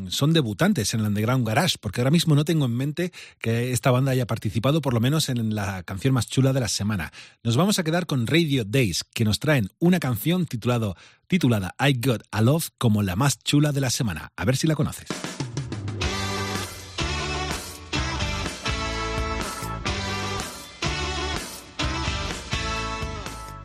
son 0.09 0.33
debutantes 0.33 0.95
en 0.95 1.01
el 1.01 1.05
Underground 1.05 1.47
Garage, 1.47 1.77
porque 1.79 2.01
ahora 2.01 2.09
mismo 2.09 2.33
no 2.33 2.45
tengo 2.45 2.65
en 2.65 2.75
mente 2.75 3.11
que 3.39 3.71
esta 3.71 3.91
banda 3.91 4.11
haya 4.11 4.25
participado 4.25 4.81
por 4.81 4.95
lo 4.95 5.01
menos 5.01 5.29
en 5.29 5.53
la 5.53 5.83
canción 5.83 6.15
más 6.15 6.27
chula 6.27 6.51
de 6.51 6.61
la 6.61 6.67
semana. 6.67 7.13
Nos 7.43 7.57
vamos 7.57 7.77
a 7.77 7.83
quedar 7.83 8.07
con 8.07 8.25
Radio 8.25 8.65
Days, 8.65 9.03
que 9.13 9.23
nos 9.23 9.37
traen 9.37 9.69
una 9.77 9.99
canción 9.99 10.47
titulado 10.47 10.95
titulada 11.29 11.71
I 11.79 11.93
Got 11.93 12.23
a 12.31 12.41
Love 12.41 12.69
como 12.77 13.01
la 13.01 13.15
más 13.15 13.37
chula 13.43 13.71
de 13.71 13.79
la 13.79 13.89
semana. 13.89 14.31
A 14.35 14.45
ver 14.45 14.57
si 14.57 14.67
la 14.67 14.75
conoces. 14.75 15.07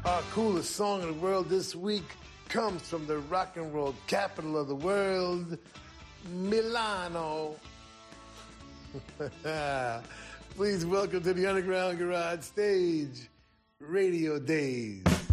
Our 0.05 0.23
coolest 0.33 0.77
song 0.77 1.03
in 1.03 1.09
the 1.09 1.21
world 1.21 1.49
this 1.49 1.75
week 1.75 2.05
comes 2.49 2.83
from 2.83 3.07
the 3.07 3.19
rock 3.31 3.57
and 3.57 3.75
roll 3.75 3.95
capital 4.07 4.59
of 4.59 4.69
the 4.69 4.77
world, 4.77 5.59
Milano. 6.31 7.57
Please 10.57 10.87
welcome 10.87 11.23
to 11.23 11.33
the 11.33 11.47
Underground 11.47 11.99
Garage 11.99 12.43
stage, 12.43 13.29
Radio 13.81 14.39
Days. 14.39 15.24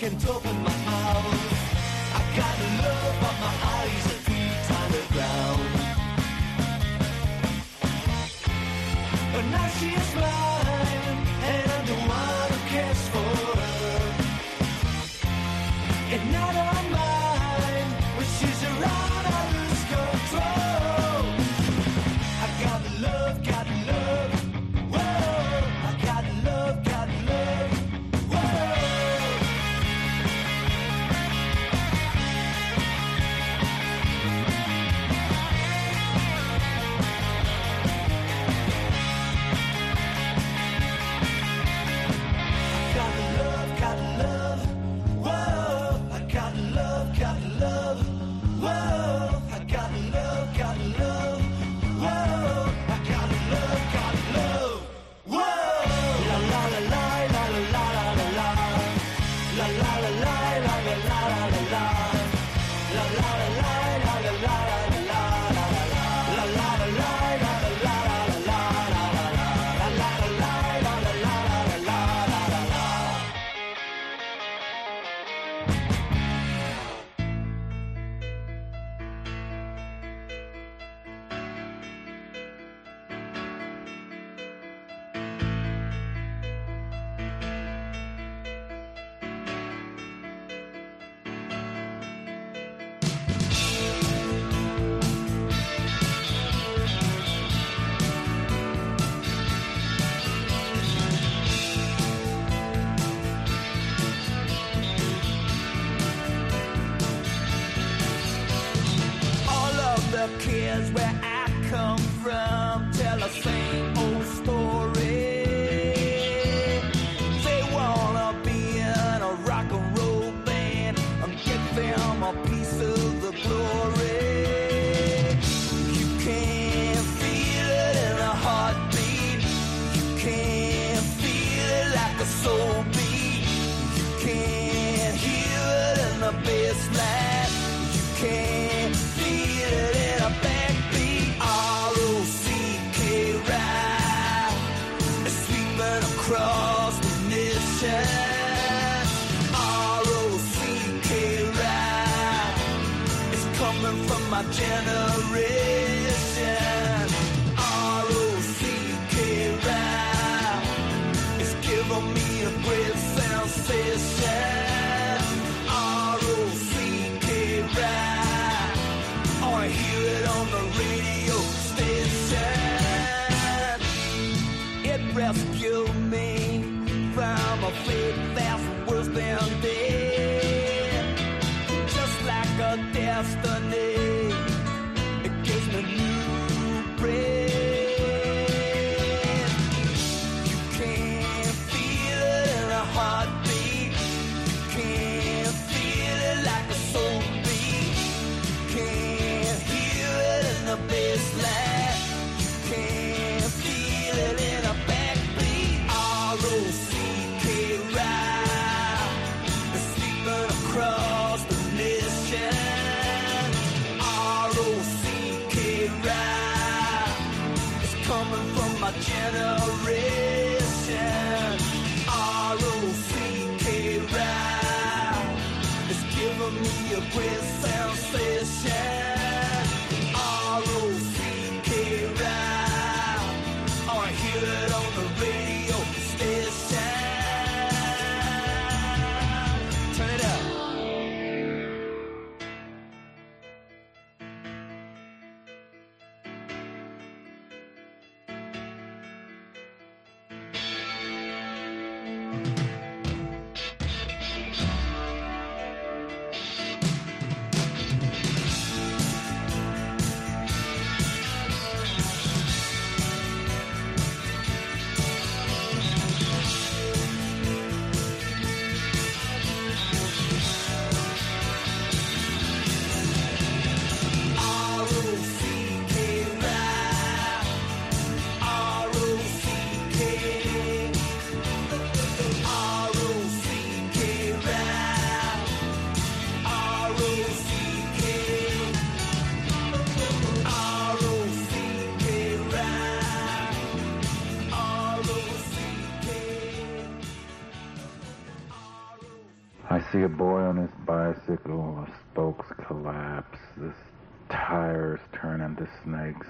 Control, 0.00 0.39
I 0.39 0.39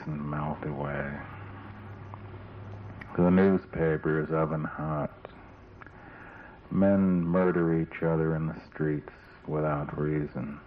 and 0.06 0.30
melt 0.30 0.64
away. 0.64 1.10
The 3.16 3.30
newspaper 3.30 4.22
is 4.22 4.30
oven 4.30 4.64
hot. 4.64 5.10
Men 6.70 7.24
murder 7.24 7.80
each 7.80 8.02
other 8.02 8.36
in 8.36 8.46
the 8.46 8.56
streets 8.72 9.12
without 9.46 9.98
reason. 9.98 10.60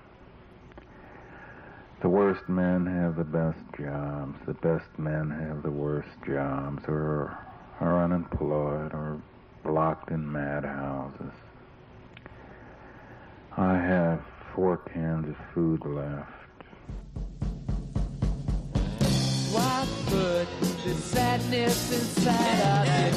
The 2.02 2.10
worst 2.10 2.50
men 2.50 2.86
have 2.86 3.16
the 3.16 3.24
best 3.24 3.60
jobs. 3.78 4.38
The 4.46 4.56
best 4.56 5.00
men 5.00 5.30
have 5.30 5.64
the 5.64 5.72
worst 5.72 6.10
jobs 6.26 6.84
or 6.88 7.38
are 7.80 8.04
unemployed 8.04 8.94
or 8.94 9.22
locked 9.64 10.12
in 10.12 10.30
madhouses. 10.30 11.32
I 13.56 13.76
have 13.76 14.22
four 14.54 14.78
cans 14.78 15.30
of 15.30 15.38
food 15.54 15.86
left. 15.86 16.43
Why 19.54 19.86
put 20.08 20.48
the 20.84 20.96
sadness 20.96 21.92
inside 21.92 22.60
of 22.74 22.88
it? 23.06 23.14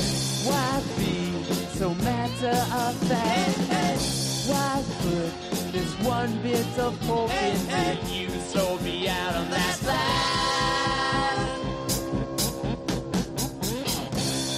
Why 0.46 0.82
be 0.98 1.32
so 1.78 1.94
matter 1.94 2.56
of 2.76 2.94
fact? 3.08 3.58
Why 4.46 4.84
put 5.00 5.32
this 5.72 5.92
one 6.00 6.36
bit 6.42 6.78
of 6.78 7.00
hope 7.06 7.30
in 7.30 8.06
you 8.12 8.28
sold 8.52 8.82
me 8.82 9.08
out 9.08 9.34
on 9.34 9.48
that 9.50 9.74
side? 9.76 9.96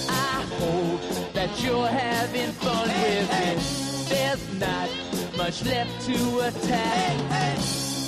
I 0.09 0.43
hope 0.59 1.33
that 1.33 1.63
you're 1.63 1.87
having 1.87 2.51
fun 2.51 2.89
with 2.89 3.31
it. 3.47 3.59
There's 4.09 4.59
not 4.59 4.89
much 5.37 5.63
left 5.63 6.01
to 6.07 6.39
attack. 6.39 7.17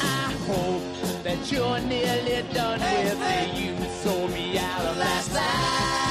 I 0.01 0.33
hope 0.45 1.00
that 1.23 1.51
you're 1.51 1.79
nearly 1.81 2.43
done 2.53 2.79
with. 2.79 3.19
me. 3.19 3.63
You 3.63 3.75
sold 4.01 4.31
me 4.31 4.57
out 4.57 4.85
of 4.85 4.97
last 4.97 5.31
time. 5.31 6.10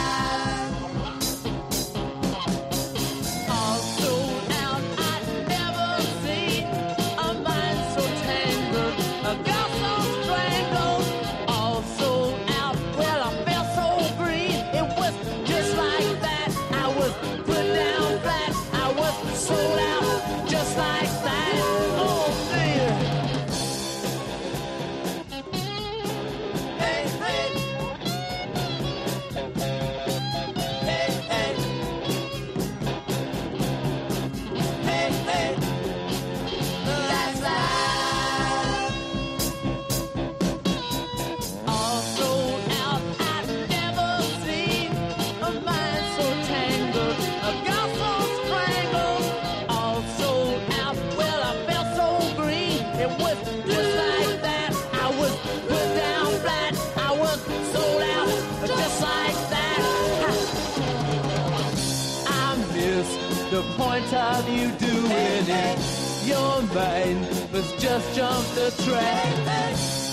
the 63.51 63.63
point 63.77 64.15
of 64.15 64.49
you 64.49 64.71
doing 64.79 65.45
it. 65.49 65.79
Your 66.25 66.63
mind 66.73 67.27
was 67.53 67.71
just 67.83 68.15
jumped 68.15 68.55
the 68.55 68.71
track. 68.85 69.27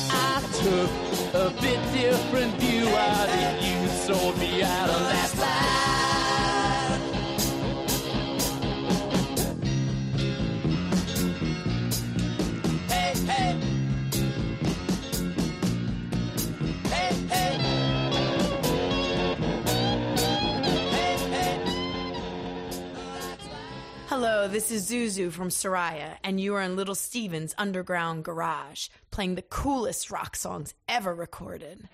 I 0.10 0.42
took 0.64 0.90
a 1.36 1.50
bit 1.62 1.80
different 1.94 2.56
view 2.56 2.88
out 2.88 3.30
of 3.30 3.64
you, 3.64 3.88
sold 3.90 4.38
me 4.40 4.64
out 4.64 4.90
of 4.90 5.00
that. 5.00 5.37
This 24.50 24.72
is 24.72 24.90
Zuzu 24.90 25.30
from 25.32 25.50
Soraya, 25.50 26.18
and 26.24 26.40
you 26.40 26.56
are 26.56 26.62
in 26.62 26.78
Little 26.78 26.96
Steven's 26.96 27.54
underground 27.58 28.24
garage 28.24 28.88
playing 29.12 29.36
the 29.36 29.42
coolest 29.42 30.10
rock 30.10 30.38
songs 30.38 30.74
ever 30.88 31.14
recorded. 31.14 31.90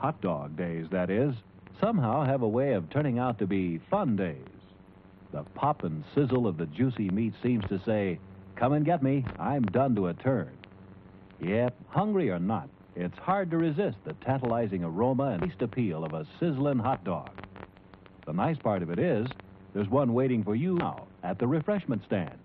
hot 0.00 0.20
dog 0.22 0.56
days 0.56 0.86
that 0.90 1.10
is, 1.10 1.34
somehow 1.78 2.24
have 2.24 2.40
a 2.40 2.48
way 2.48 2.72
of 2.72 2.88
turning 2.88 3.18
out 3.18 3.38
to 3.38 3.46
be 3.46 3.78
fun 3.90 4.16
days. 4.16 4.38
The 5.30 5.42
pop 5.54 5.84
and 5.84 6.02
sizzle 6.14 6.46
of 6.46 6.56
the 6.56 6.66
juicy 6.66 7.10
meat 7.10 7.34
seems 7.42 7.64
to 7.68 7.78
say, 7.84 8.18
Come 8.56 8.72
and 8.72 8.84
get 8.84 9.02
me, 9.02 9.26
I'm 9.38 9.62
done 9.62 9.94
to 9.96 10.08
a 10.08 10.14
turn. 10.14 10.50
Yep, 11.40 11.74
hungry 11.88 12.30
or 12.30 12.38
not, 12.38 12.68
it's 12.96 13.18
hard 13.18 13.50
to 13.50 13.58
resist 13.58 13.98
the 14.04 14.14
tantalizing 14.24 14.84
aroma 14.84 15.32
and 15.32 15.42
taste 15.42 15.60
appeal 15.60 16.02
of 16.04 16.14
a 16.14 16.26
sizzling 16.38 16.78
hot 16.78 17.04
dog. 17.04 17.30
The 18.26 18.32
nice 18.32 18.58
part 18.58 18.82
of 18.82 18.90
it 18.90 18.98
is, 18.98 19.28
there's 19.74 19.88
one 19.88 20.14
waiting 20.14 20.42
for 20.42 20.54
you 20.54 20.76
now 20.76 21.06
at 21.22 21.38
the 21.38 21.46
refreshment 21.46 22.02
stand. 22.06 22.38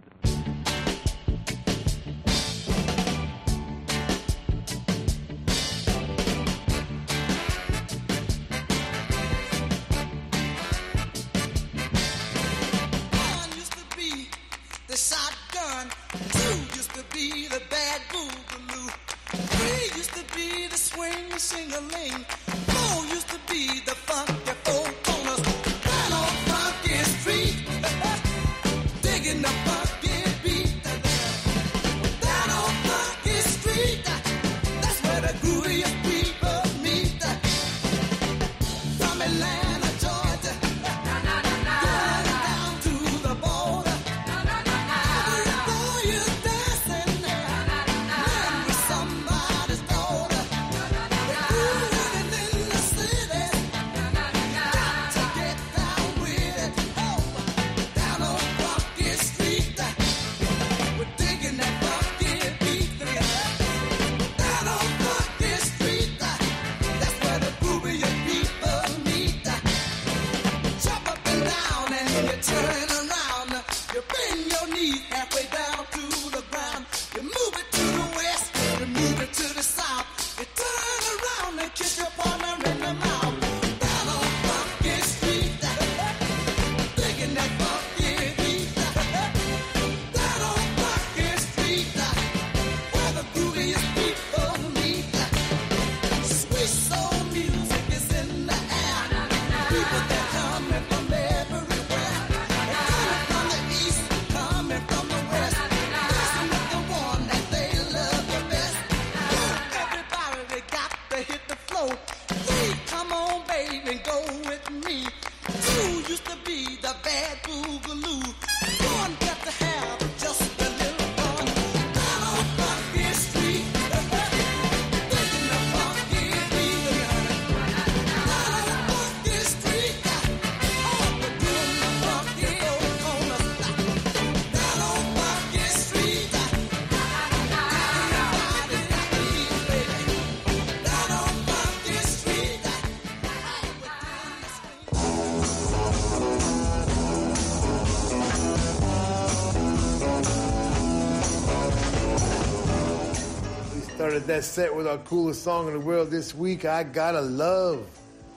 That 154.36 154.44
set 154.44 154.76
with 154.76 154.86
our 154.86 154.98
coolest 154.98 155.44
song 155.44 155.68
in 155.68 155.74
the 155.74 155.80
world 155.80 156.12
this 156.12 156.36
week, 156.36 156.66
I 156.66 156.84
Gotta 156.84 157.22
Love, 157.22 157.88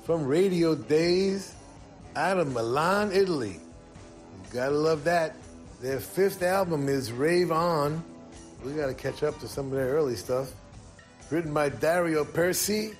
from 0.05 0.25
Radio 0.27 0.77
Days 0.77 1.57
out 2.15 2.39
of 2.39 2.53
Milan, 2.53 3.11
Italy. 3.11 3.59
You 3.59 4.53
gotta 4.53 4.77
love 4.77 5.03
that. 5.05 5.35
Their 5.83 5.99
fifth 5.99 6.45
album 6.45 6.89
is 6.89 7.11
Rave 7.11 7.51
On. 7.51 8.01
We 8.65 8.75
gotta 8.75 8.95
catch 8.95 9.25
up 9.25 9.41
to 9.41 9.49
some 9.49 9.67
of 9.67 9.73
their 9.73 9.89
early 9.89 10.15
stuff. 10.15 10.53
Written 11.33 11.53
by 11.53 11.69
Dario 11.69 12.25
Persi 12.25 12.95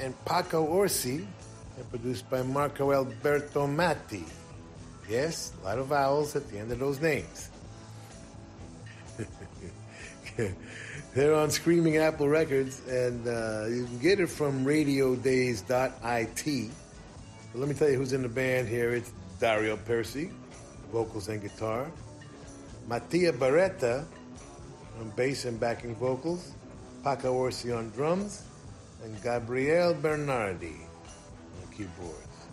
and 0.00 0.14
Paco 0.24 0.64
Orsi, 0.64 1.28
and 1.76 1.90
produced 1.90 2.30
by 2.30 2.40
Marco 2.40 2.92
Alberto 2.92 3.66
Matti. 3.66 4.24
Yes, 5.06 5.52
a 5.60 5.66
lot 5.66 5.78
of 5.78 5.88
vowels 5.88 6.34
at 6.34 6.48
the 6.50 6.58
end 6.58 6.72
of 6.72 6.78
those 6.78 6.98
names. 6.98 7.50
They're 11.14 11.34
on 11.34 11.50
Screaming 11.50 11.98
Apple 11.98 12.28
Records, 12.28 12.80
and 12.88 13.26
uh, 13.28 13.66
you 13.68 13.84
can 13.84 13.98
get 13.98 14.18
it 14.18 14.28
from 14.28 14.64
radiodays.it. 14.64 16.70
But 17.52 17.58
let 17.58 17.68
me 17.68 17.74
tell 17.74 17.90
you 17.90 17.98
who's 17.98 18.14
in 18.14 18.22
the 18.22 18.30
band 18.30 18.68
here. 18.68 18.94
It's 18.94 19.12
Dario 19.38 19.76
Persi, 19.76 20.30
vocals 20.90 21.28
and 21.28 21.42
guitar. 21.42 21.90
Mattia 22.88 23.32
Barretta 23.32 24.06
on 25.00 25.10
bass 25.10 25.44
and 25.44 25.60
backing 25.60 25.94
vocals. 25.96 26.52
Paco 27.04 27.34
Orsi 27.34 27.72
on 27.72 27.90
drums. 27.90 28.44
And 29.04 29.20
Gabriele 29.22 29.94
Bernardi 29.94 30.76
on 31.60 31.76
keyboards. 31.76 32.46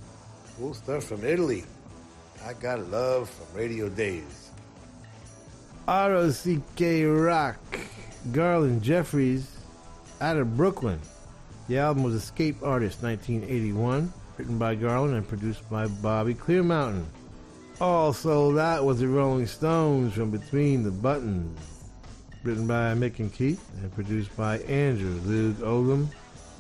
Cool 0.58 0.74
stuff 0.74 1.04
from 1.04 1.24
Italy. 1.24 1.64
I 2.44 2.54
got 2.54 2.80
love 2.90 3.30
from 3.30 3.56
Radio 3.56 3.88
Days. 3.88 4.50
R.O.C.K. 5.88 7.06
Rock, 7.06 7.58
Garland 8.32 8.84
Jeffreys, 8.84 9.50
out 10.22 10.38
of 10.38 10.58
Brooklyn. 10.58 11.00
The 11.68 11.80
album 11.80 12.04
was 12.04 12.16
Escape 12.16 12.58
Artist 12.62 13.02
1981, 13.02 14.12
written 14.38 14.58
by 14.58 14.76
Garland 14.76 15.16
and 15.16 15.28
produced 15.28 15.68
by 15.70 15.88
Bobby 15.88 16.36
Clearmountain. 16.36 17.06
Also, 17.80 18.52
that 18.54 18.84
was 18.84 19.00
the 19.00 19.08
Rolling 19.08 19.48
Stones 19.48 20.14
from 20.14 20.32
Between 20.32 20.84
the 20.84 20.92
Buttons, 20.92 21.58
written 22.44 22.68
by 22.68 22.94
Mick 22.94 23.20
and 23.20 23.34
Keith 23.34 23.64
and 23.82 23.94
produced 23.96 24.36
by 24.36 24.60
Andrew 24.60 25.18
Loog 25.22 25.64
Oldham. 25.64 26.10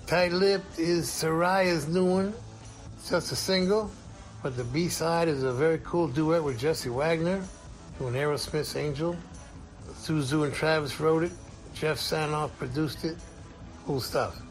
Tight 0.07 0.31
Lipped 0.31 0.79
is 0.79 1.07
Soraya's 1.07 1.87
new 1.87 2.05
one. 2.05 2.33
It's 2.97 3.09
just 3.09 3.31
a 3.33 3.35
single, 3.35 3.91
but 4.41 4.55
the 4.55 4.63
B 4.63 4.87
side 4.87 5.27
is 5.27 5.43
a 5.43 5.51
very 5.51 5.79
cool 5.83 6.07
duet 6.07 6.43
with 6.43 6.57
Jesse 6.57 6.89
Wagner 6.89 7.43
doing 7.99 8.13
Aerosmith's 8.13 8.77
Angel. 8.77 9.15
Suzu 9.91 10.45
and 10.45 10.53
Travis 10.53 10.99
wrote 10.99 11.23
it. 11.23 11.31
Jeff 11.79 11.97
Sanoff 11.97 12.51
produced 12.57 13.05
it. 13.05 13.15
Cool 13.85 14.01
stuff. 14.01 14.41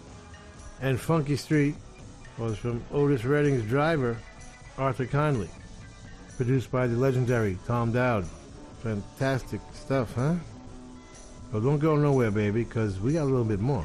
And 0.81 0.99
Funky 0.99 1.37
Street 1.37 1.75
was 2.39 2.57
from 2.57 2.83
Otis 2.91 3.25
Redding's 3.25 3.69
driver, 3.69 4.17
Arthur 4.79 5.05
Conley. 5.05 5.51
Produced 6.37 6.71
by 6.71 6.87
the 6.87 6.97
legendary 6.97 7.59
Tom 7.67 7.93
Dowd. 7.93 8.27
Fantastic 8.83 9.61
stuff, 9.75 10.15
huh? 10.15 10.37
Well, 11.53 11.61
don't 11.61 11.79
go 11.79 11.97
nowhere, 11.97 12.31
baby, 12.31 12.65
because 12.65 12.99
we 13.01 13.13
got 13.15 13.25
a 13.25 13.25
little 13.25 13.45
bit 13.45 13.61
more. 13.61 13.85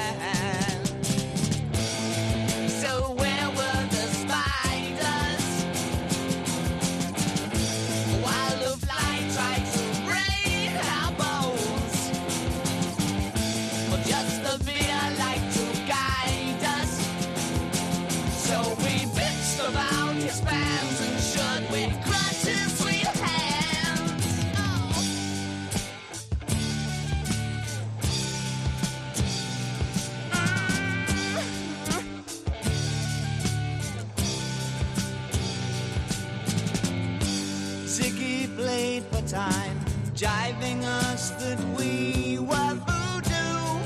We 41.77 42.37
were 42.39 42.73
voodoo. 42.87 43.79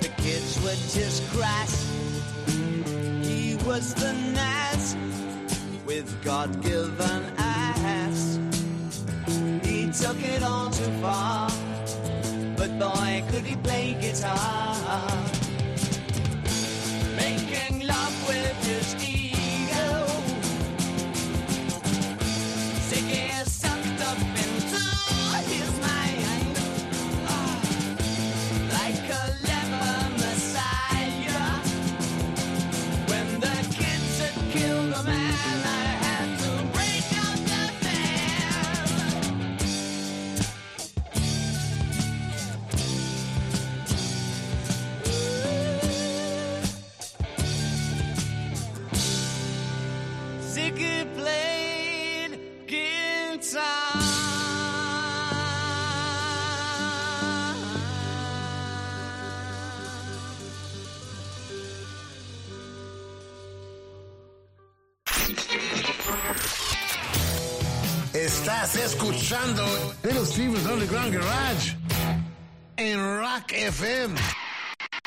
The 0.00 0.10
kids 0.16 0.60
just. 0.94 1.22
He 3.22 3.56
was 3.66 3.94
with 5.84 6.08
God 6.24 6.62
given 6.62 7.22
ass. 7.38 8.38
He 9.62 9.90
took 9.90 10.20
it 10.22 10.42
all 10.42 10.70
too 10.70 10.90
far, 11.02 11.50
but 12.56 12.78
boy, 12.78 13.24
could 13.30 13.44
he 13.44 13.56
play 13.56 13.96
guitar. 14.00 15.35
Estás 68.40 68.76
escuchando 68.76 69.64
Little 70.04 70.26
Steven's 70.26 70.66
Underground 70.66 71.14
Garage 71.14 71.74
en 72.76 72.98
Rock 73.18 73.52
FM. 73.52 74.14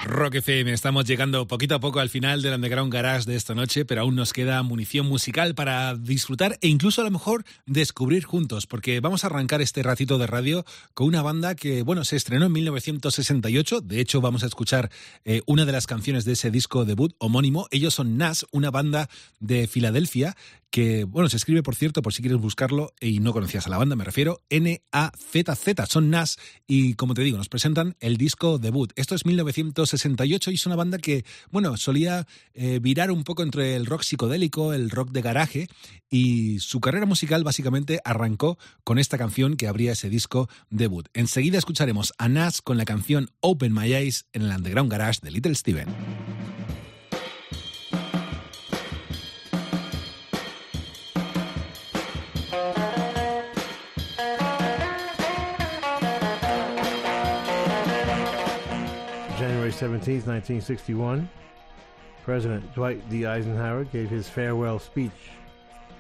Rock 0.06 0.36
FM, 0.36 0.72
estamos 0.72 1.06
llegando 1.06 1.46
poquito 1.46 1.76
a 1.76 1.80
poco 1.80 2.00
al 2.00 2.10
final 2.10 2.42
del 2.42 2.54
Underground 2.54 2.92
Garage 2.92 3.26
de 3.30 3.36
esta 3.36 3.54
noche, 3.54 3.84
pero 3.84 4.02
aún 4.02 4.16
nos 4.16 4.32
queda 4.32 4.64
munición 4.64 5.06
musical 5.08 5.56
para 5.56 5.94
disfrutar 5.96 6.58
e 6.62 6.70
incluso 6.70 7.02
a 7.02 7.04
lo 7.04 7.12
mejor 7.12 7.44
descubrir 7.66 8.24
juntos, 8.24 8.66
porque 8.66 9.02
vamos 9.02 9.24
a 9.24 9.28
arrancar 9.28 9.62
este 9.62 9.84
ratito 9.84 10.18
de 10.18 10.26
radio 10.26 10.66
con 10.94 11.08
una 11.08 11.22
banda 11.22 11.54
que, 11.54 11.84
bueno, 11.84 12.06
se 12.06 12.16
estrenó 12.16 12.46
en 12.46 12.54
1968, 12.54 13.82
de 13.82 14.00
hecho 14.00 14.22
vamos 14.22 14.44
a 14.44 14.48
escuchar 14.48 14.90
eh, 15.26 15.42
una 15.46 15.66
de 15.66 15.74
las 15.74 15.86
canciones 15.86 16.24
de 16.24 16.32
ese 16.32 16.50
disco 16.50 16.86
debut 16.86 17.14
homónimo, 17.20 17.68
ellos 17.70 17.94
son 17.94 18.18
Nas, 18.18 18.46
una 18.52 18.72
banda 18.72 19.10
de 19.40 19.68
Filadelfia 19.68 20.36
que, 20.72 21.04
bueno, 21.04 21.30
se 21.30 21.38
escribe, 21.38 21.64
por 21.64 21.76
cierto, 21.76 22.02
por 22.02 22.14
si 22.14 22.22
quieres 22.22 22.40
buscarlo 22.40 22.94
y 23.00 23.20
no 23.20 23.34
conocías 23.34 23.66
a 23.66 23.70
la 23.70 23.78
banda, 23.78 23.96
me 23.96 24.04
refiero, 24.04 24.42
N-A-Z-Z, 24.50 25.86
son 25.88 26.10
Nas, 26.10 26.38
y 26.68 26.94
como 26.94 27.14
te 27.14 27.24
digo, 27.24 27.38
nos 27.38 27.50
presentan 27.50 27.96
el 28.00 28.18
disco 28.18 28.60
debut. 28.60 28.92
Esto 28.96 29.16
es 29.16 29.26
1968 29.26 30.52
y 30.52 30.56
es 30.56 30.66
una 30.66 30.76
banda 30.76 30.98
que, 31.00 31.26
bueno, 31.52 31.76
solía 31.78 32.28
eh, 32.54 32.80
virar 32.82 33.12
un 33.12 33.24
poco 33.24 33.44
entre 33.44 33.76
el 33.76 33.86
rock 33.86 34.04
psicodélico, 34.04 34.74
el 34.74 34.90
rock 34.90 35.12
de 35.12 35.22
garaje, 35.22 35.68
y 36.10 36.60
su 36.60 36.80
carrera 36.80 37.06
musical 37.06 37.44
básicamente 37.44 38.00
arrancó 38.04 38.58
con 38.84 39.00
esta 39.00 39.18
canción 39.18 39.58
que 39.58 39.68
abría 39.68 39.94
ese 39.94 40.10
disco 40.10 40.50
debut. 40.70 41.08
Enseguida 41.14 41.58
escucharemos 41.58 42.14
a 42.18 42.30
Nas 42.30 42.62
con 42.62 42.78
la 42.78 42.86
canción 42.86 43.30
Open 43.40 43.74
My 43.74 43.94
Eyes 43.94 44.26
en 44.34 44.44
el 44.44 44.52
Underground 44.52 44.92
Garage 44.92 45.20
de 45.22 45.32
Little 45.32 45.56
Steven. 45.56 45.88
17, 59.80 60.16
1961, 60.16 61.30
President 62.26 62.76
Dwight 62.76 63.10
D. 63.10 63.26
Eisenhower 63.26 63.86
gave 63.86 64.10
his 64.10 64.28
farewell 64.28 64.78
speech. 64.78 65.32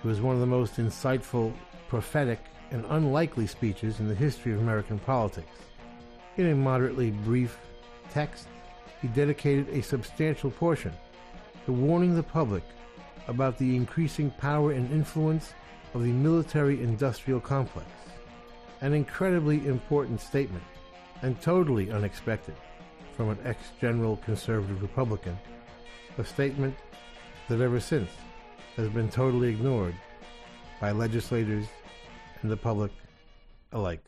It 0.03 0.06
was 0.06 0.19
one 0.19 0.35
of 0.35 0.41
the 0.41 0.45
most 0.45 0.76
insightful, 0.76 1.53
prophetic, 1.88 2.41
and 2.72 2.84
unlikely 2.89 3.47
speeches 3.47 4.01
in 4.01 4.10
the 4.10 4.14
history 4.14 4.51
of 4.51 4.60
American 4.60 4.99
politics. 4.99 5.61
In 6.35 6.47
a 6.47 6.56
moderately 6.56 7.11
brief 7.11 7.57
text, 8.11 8.49
he 9.01 9.07
dedicated 9.07 9.69
a 9.69 9.81
substantial 9.81 10.51
portion 10.51 10.91
to 11.65 11.72
warning 11.72 12.15
the 12.15 12.23
public 12.23 12.64
about 13.30 13.57
the 13.57 13.77
increasing 13.77 14.30
power 14.31 14.73
and 14.73 14.91
influence 14.91 15.53
of 15.93 16.03
the 16.03 16.11
military 16.11 16.84
industrial 16.84 17.39
complex. 17.39 17.88
An 18.81 18.91
incredibly 18.91 19.65
important 19.68 20.19
statement, 20.19 20.65
and 21.22 21.41
totally 21.41 21.91
unexpected 21.91 22.56
from 23.19 23.31
an 23.31 23.39
ex 23.43 23.59
general 23.81 24.15
conservative 24.23 24.81
Republican, 24.81 25.37
a 26.19 26.23
statement 26.23 26.73
that 27.49 27.59
ever 27.59 27.77
since 27.77 28.09
has 28.77 28.87
been 28.87 29.09
totally 29.09 29.49
ignored 29.49 29.93
by 30.79 30.91
legislators 30.93 31.65
and 32.41 32.49
the 32.49 32.55
public 32.55 32.93
alike. 33.73 34.05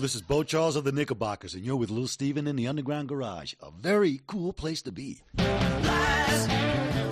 this 0.00 0.14
is 0.14 0.22
Beau 0.22 0.42
Charles 0.42 0.76
of 0.76 0.84
the 0.84 0.92
Knickerbockers, 0.92 1.54
and 1.54 1.62
you're 1.62 1.76
with 1.76 1.90
Little 1.90 2.08
Steven 2.08 2.46
in 2.46 2.56
the 2.56 2.66
Underground 2.66 3.08
Garage, 3.08 3.52
a 3.60 3.70
very 3.70 4.22
cool 4.26 4.52
place 4.52 4.80
to 4.82 4.92
be. 4.92 5.20
Lies. 5.36 7.09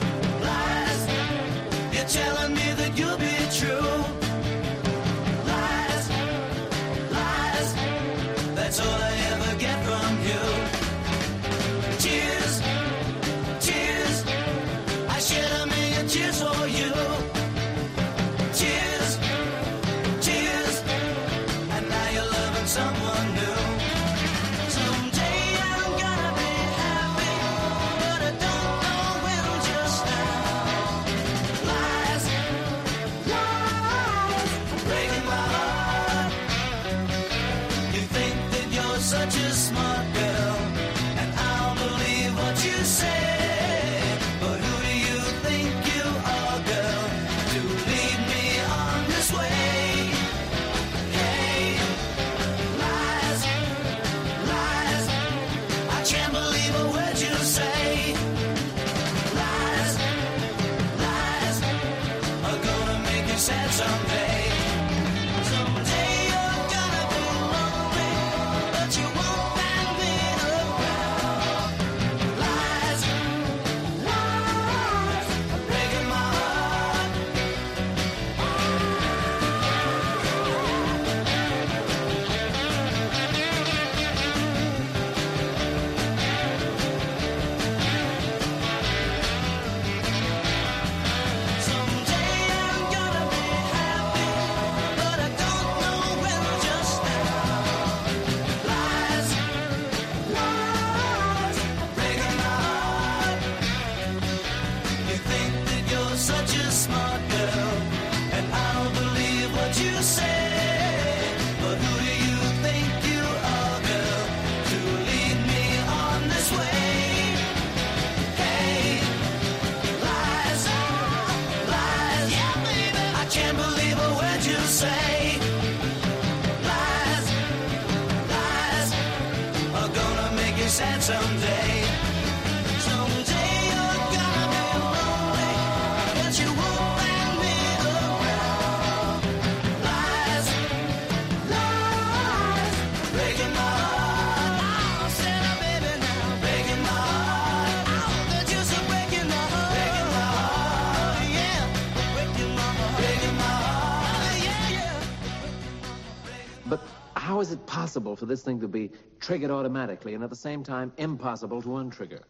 possible 157.99 158.15
for 158.15 158.27
this 158.27 158.45
thing 158.45 158.61
to 158.61 158.69
be 158.69 158.93
triggered 159.19 159.51
automatically 159.51 160.15
and 160.15 160.23
at 160.23 160.31
the 160.31 160.37
same 160.37 160.63
time 160.63 160.93
impossible 160.99 161.61
to 161.61 161.69
untrigger. 161.69 162.23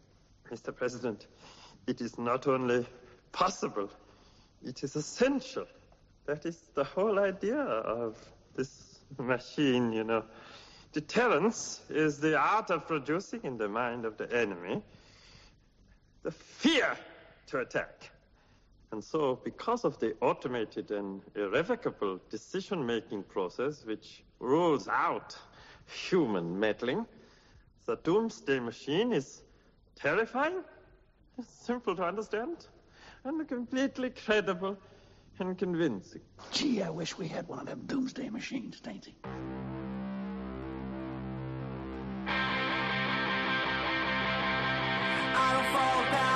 Mr. 0.49 0.75
President, 0.75 1.27
it 1.85 2.01
is 2.01 2.17
not 2.17 2.47
only 2.47 2.87
possible, 3.31 3.87
it 4.63 4.83
is 4.83 4.95
essential. 4.95 5.67
That 6.25 6.43
is 6.47 6.57
the 6.73 6.83
whole 6.83 7.19
idea 7.19 7.59
of 7.59 8.17
this 8.55 8.97
machine, 9.19 9.93
you 9.93 10.03
know. 10.03 10.23
Deterrence 10.91 11.81
is 11.87 12.19
the 12.19 12.35
art 12.35 12.71
of 12.71 12.87
producing 12.87 13.41
in 13.43 13.59
the 13.59 13.67
mind 13.67 14.05
of 14.05 14.17
the 14.17 14.27
enemy 14.35 14.81
the 16.23 16.31
fear 16.31 16.97
to 17.45 17.59
attack. 17.59 18.09
And 18.91 19.03
so, 19.03 19.39
because 19.43 19.85
of 19.85 19.99
the 19.99 20.15
automated 20.19 20.89
and 20.89 21.21
irrevocable 21.35 22.19
decision 22.31 22.83
making 22.83 23.21
process 23.21 23.85
which 23.85 24.23
rules 24.39 24.87
out 24.87 25.37
human 25.91 26.59
meddling. 26.59 27.05
The 27.85 27.97
doomsday 27.97 28.59
machine 28.59 29.13
is 29.13 29.41
terrifying, 29.95 30.63
simple 31.47 31.95
to 31.95 32.03
understand, 32.03 32.67
and 33.23 33.47
completely 33.47 34.11
credible 34.11 34.77
and 35.39 35.57
convincing. 35.57 36.21
Gee, 36.51 36.83
I 36.83 36.89
wish 36.89 37.17
we 37.17 37.27
had 37.27 37.47
one 37.47 37.59
of 37.59 37.65
them 37.67 37.81
doomsday 37.85 38.29
machines, 38.29 38.79
Dainty. 38.79 39.15
I 45.35 45.53
don't 45.53 46.13
fall. 46.13 46.28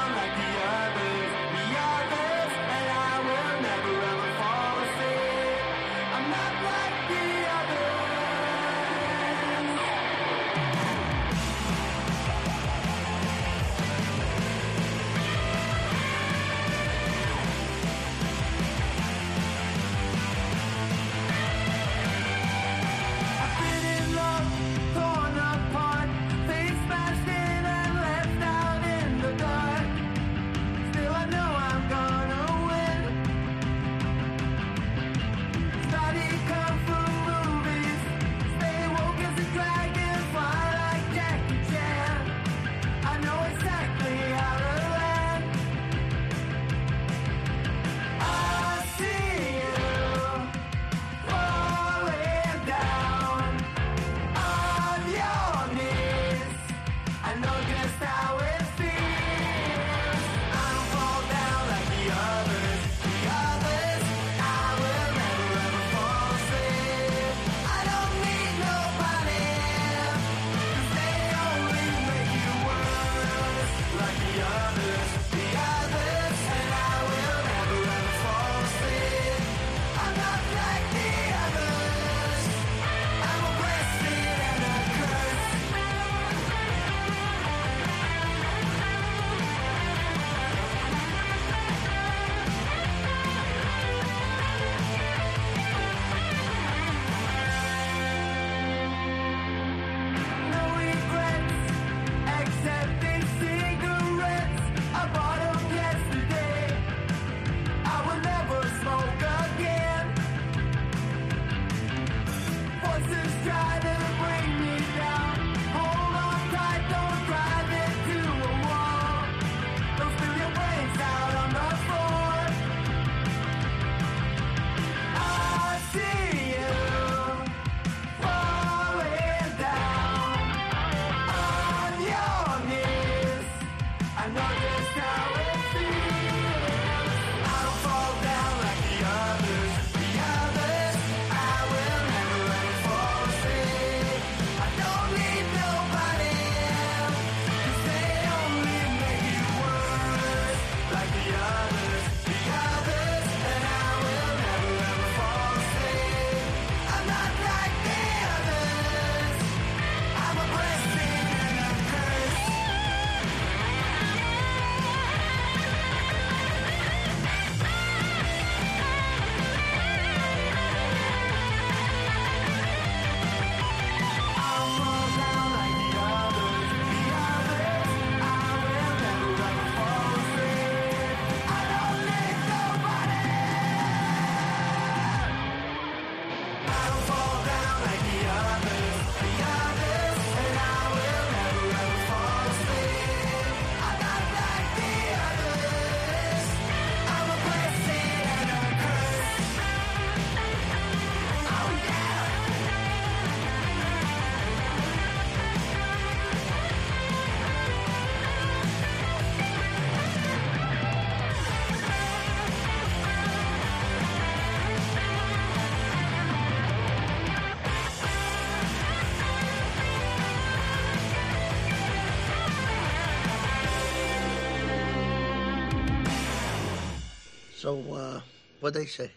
What'd 228.64 228.82
they 228.82 228.88
say? 228.88 229.12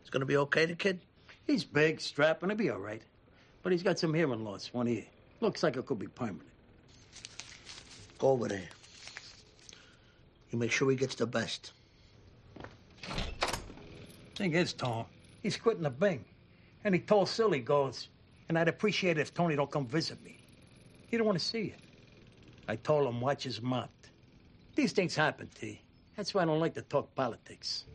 It's 0.00 0.10
gonna 0.10 0.26
be 0.26 0.36
okay, 0.36 0.66
the 0.66 0.74
kid? 0.74 0.98
He's 1.46 1.62
big, 1.62 2.00
strapping, 2.00 2.48
he'll 2.48 2.58
be 2.58 2.70
all 2.70 2.80
right. 2.80 3.02
But 3.62 3.70
he's 3.70 3.84
got 3.84 4.00
some 4.00 4.12
hearing 4.12 4.44
loss, 4.44 4.70
one 4.72 4.88
ear. 4.88 5.04
Looks 5.40 5.62
like 5.62 5.76
it 5.76 5.86
could 5.86 6.00
be 6.00 6.08
permanent. 6.08 6.48
Go 8.18 8.30
over 8.30 8.48
there. 8.48 8.68
You 10.50 10.58
make 10.58 10.72
sure 10.72 10.90
he 10.90 10.96
gets 10.96 11.14
the 11.14 11.26
best. 11.26 11.72
Thing 14.34 14.54
is, 14.54 14.72
Tom, 14.72 15.04
he's 15.40 15.56
quitting 15.56 15.84
the 15.84 15.90
Bing. 15.90 16.24
And 16.82 16.92
he 16.92 17.00
told 17.00 17.28
Silly 17.28 17.60
goes, 17.60 18.08
and 18.48 18.58
I'd 18.58 18.66
appreciate 18.66 19.18
it 19.18 19.20
if 19.20 19.32
Tony 19.32 19.54
don't 19.54 19.70
come 19.70 19.86
visit 19.86 20.22
me. 20.24 20.36
He 21.06 21.16
don't 21.16 21.26
want 21.26 21.38
to 21.38 21.44
see 21.44 21.60
you. 21.60 21.74
I 22.66 22.74
told 22.74 23.06
him 23.06 23.20
watch 23.20 23.44
his 23.44 23.62
mouth. 23.62 23.88
These 24.74 24.92
things 24.92 25.14
happen, 25.14 25.48
T. 25.54 25.80
That's 26.20 26.34
why 26.34 26.42
I 26.42 26.44
don't 26.44 26.60
like 26.60 26.74
to 26.74 26.82
talk 26.82 27.14
politics. 27.14 27.86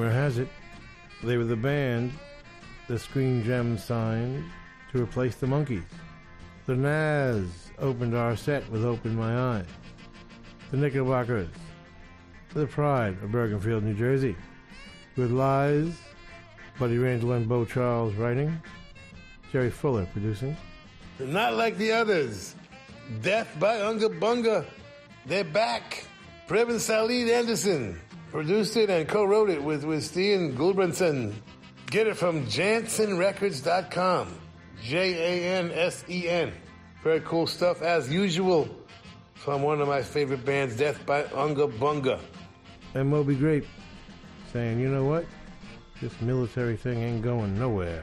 Rumor 0.00 0.12
has 0.14 0.38
it, 0.38 0.48
they 1.22 1.36
were 1.36 1.44
the 1.44 1.56
band 1.56 2.12
the 2.88 2.98
Screen 2.98 3.44
Gems 3.44 3.84
signed 3.84 4.42
to 4.90 5.02
replace 5.02 5.36
the 5.36 5.46
Monkees. 5.46 5.84
The 6.64 6.74
Nazz 6.74 7.70
opened 7.78 8.16
our 8.16 8.34
set 8.34 8.66
with 8.70 8.82
Open 8.82 9.14
My 9.14 9.58
Eyes. 9.58 9.66
The 10.70 10.78
Knickerbockers, 10.78 11.50
the 12.54 12.66
Pride 12.66 13.18
of 13.22 13.28
Bergenfield, 13.28 13.82
New 13.82 13.92
Jersey, 13.92 14.34
with 15.16 15.32
Lies, 15.32 15.92
Buddy 16.78 16.96
Randell 16.96 17.32
and 17.32 17.46
Beau 17.46 17.66
Charles 17.66 18.14
writing, 18.14 18.58
Jerry 19.52 19.70
Fuller 19.70 20.06
producing. 20.12 20.56
Not 21.18 21.56
like 21.56 21.76
the 21.76 21.92
others. 21.92 22.54
Death 23.20 23.54
by 23.60 23.82
Unga 23.82 24.08
Bunga. 24.08 24.64
They're 25.26 25.44
back. 25.44 26.06
Previn 26.48 26.76
Salid 26.76 27.30
Anderson 27.30 28.00
produced 28.30 28.76
it 28.76 28.90
and 28.90 29.08
co-wrote 29.08 29.50
it 29.50 29.62
with, 29.62 29.84
with 29.84 30.02
Stian 30.02 30.54
Gulbrandsen. 30.54 31.34
Get 31.90 32.06
it 32.06 32.16
from 32.16 32.46
JansenRecords.com. 32.46 34.38
J-A-N-S-E-N. 34.82 36.52
Very 37.02 37.20
cool 37.20 37.46
stuff 37.46 37.82
as 37.82 38.12
usual 38.12 38.68
from 39.34 39.62
one 39.62 39.80
of 39.80 39.88
my 39.88 40.02
favorite 40.02 40.44
bands, 40.44 40.76
Death 40.76 41.04
by 41.06 41.24
Unga 41.34 41.66
Bunga. 41.66 42.20
And 42.94 43.08
Moby 43.08 43.34
Grape 43.34 43.66
saying, 44.52 44.80
you 44.80 44.88
know 44.88 45.04
what? 45.04 45.24
This 46.00 46.18
military 46.20 46.76
thing 46.76 47.02
ain't 47.02 47.22
going 47.22 47.58
nowhere. 47.58 48.02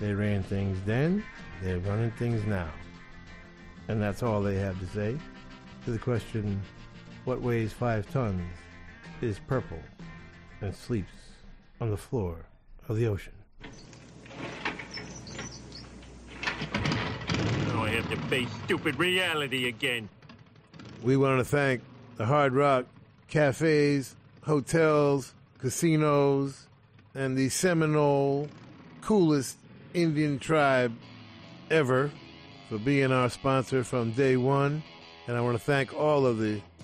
They 0.00 0.12
ran 0.12 0.42
things 0.42 0.78
then, 0.84 1.24
they're 1.62 1.78
running 1.78 2.10
things 2.12 2.44
now. 2.46 2.68
And 3.88 4.02
that's 4.02 4.22
all 4.22 4.42
they 4.42 4.56
have 4.56 4.78
to 4.80 4.86
say. 4.86 5.16
To 5.84 5.90
the 5.90 5.98
question, 5.98 6.60
what 7.24 7.40
weighs 7.40 7.72
five 7.72 8.10
tons, 8.10 8.42
is 9.24 9.38
purple, 9.46 9.78
and 10.60 10.74
sleeps 10.74 11.12
on 11.80 11.90
the 11.90 11.96
floor 11.96 12.46
of 12.88 12.96
the 12.96 13.06
ocean. 13.06 13.32
Now 17.68 17.84
I 17.84 17.90
have 17.90 18.08
to 18.10 18.16
face 18.28 18.48
stupid 18.64 18.98
reality 18.98 19.66
again. 19.68 20.08
We 21.02 21.16
want 21.16 21.40
to 21.40 21.44
thank 21.44 21.82
the 22.16 22.26
Hard 22.26 22.52
Rock 22.52 22.86
cafes, 23.28 24.14
hotels, 24.42 25.34
casinos, 25.58 26.68
and 27.14 27.36
the 27.36 27.48
Seminole 27.48 28.48
coolest 29.00 29.56
Indian 29.94 30.38
tribe 30.38 30.94
ever 31.70 32.10
for 32.68 32.78
being 32.78 33.10
our 33.10 33.30
sponsor 33.30 33.84
from 33.84 34.12
day 34.12 34.36
one. 34.36 34.82
And 35.26 35.36
I 35.36 35.40
want 35.40 35.56
to 35.56 35.64
thank 35.64 35.94
all 35.94 36.26
of 36.26 36.38
the 36.38 36.60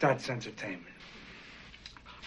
That's 0.00 0.30
entertainment. 0.30 0.86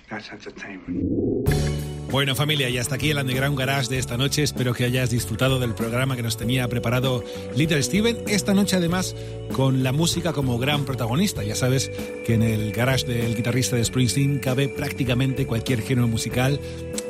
That's 0.07 0.29
entertainment. 0.29 1.72
Bueno 2.14 2.35
familia, 2.35 2.69
y 2.69 2.77
hasta 2.77 2.94
aquí 2.94 3.10
el 3.10 3.18
Underground 3.18 3.57
Garage 3.57 3.90
de 3.90 3.98
esta 3.98 4.18
noche. 4.18 4.44
Espero 4.44 4.76
que 4.76 4.84
hayas 4.84 5.10
disfrutado 5.10 5.57
del 5.57 5.73
programa 5.73 6.15
que 6.15 6.22
nos 6.22 6.38
tenía 6.38 6.68
preparado 6.68 7.23
Little 7.56 7.81
Steven. 7.81 8.15
Esta 8.27 8.53
noche 8.53 8.76
además 8.76 9.15
con 9.52 9.81
la 9.81 9.91
música 9.94 10.31
como 10.31 10.60
gran 10.60 10.85
protagonista. 10.85 11.44
Ya 11.44 11.56
sabes 11.56 11.90
que 12.23 12.35
en 12.35 12.44
el 12.44 12.72
garage 12.72 13.07
del 13.07 13.35
guitarrista 13.35 13.77
de 13.77 13.84
Springsteen 13.84 14.38
cabe 14.38 14.69
prácticamente 14.69 15.48
cualquier 15.48 15.81
género 15.81 16.07
musical. 16.07 16.60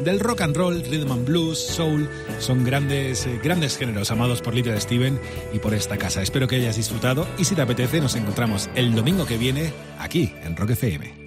Del 0.06 0.22
rock 0.22 0.40
and 0.40 0.56
roll, 0.56 0.82
rhythm 0.90 1.12
and 1.12 1.26
blues, 1.26 1.60
soul, 1.60 2.08
son 2.40 2.64
grandes, 2.64 3.26
eh, 3.26 3.42
grandes 3.44 3.76
géneros 3.76 4.10
amados 4.10 4.42
por 4.42 4.54
Little 4.54 4.80
Steven 4.80 5.20
y 5.52 5.60
por 5.60 5.74
esta 5.74 5.98
casa. 5.98 6.22
Espero 6.22 6.48
que 6.48 6.56
hayas 6.56 6.78
disfrutado 6.78 7.28
y 7.38 7.44
si 7.44 7.56
te 7.56 7.62
apetece 7.62 8.00
nos 8.00 8.16
encontramos 8.16 8.70
el 8.74 8.96
domingo 8.96 9.26
que 9.26 9.38
viene 9.38 9.74
aquí 10.00 10.32
en 10.46 10.56
Rock 10.56 10.70
FM. 10.70 11.23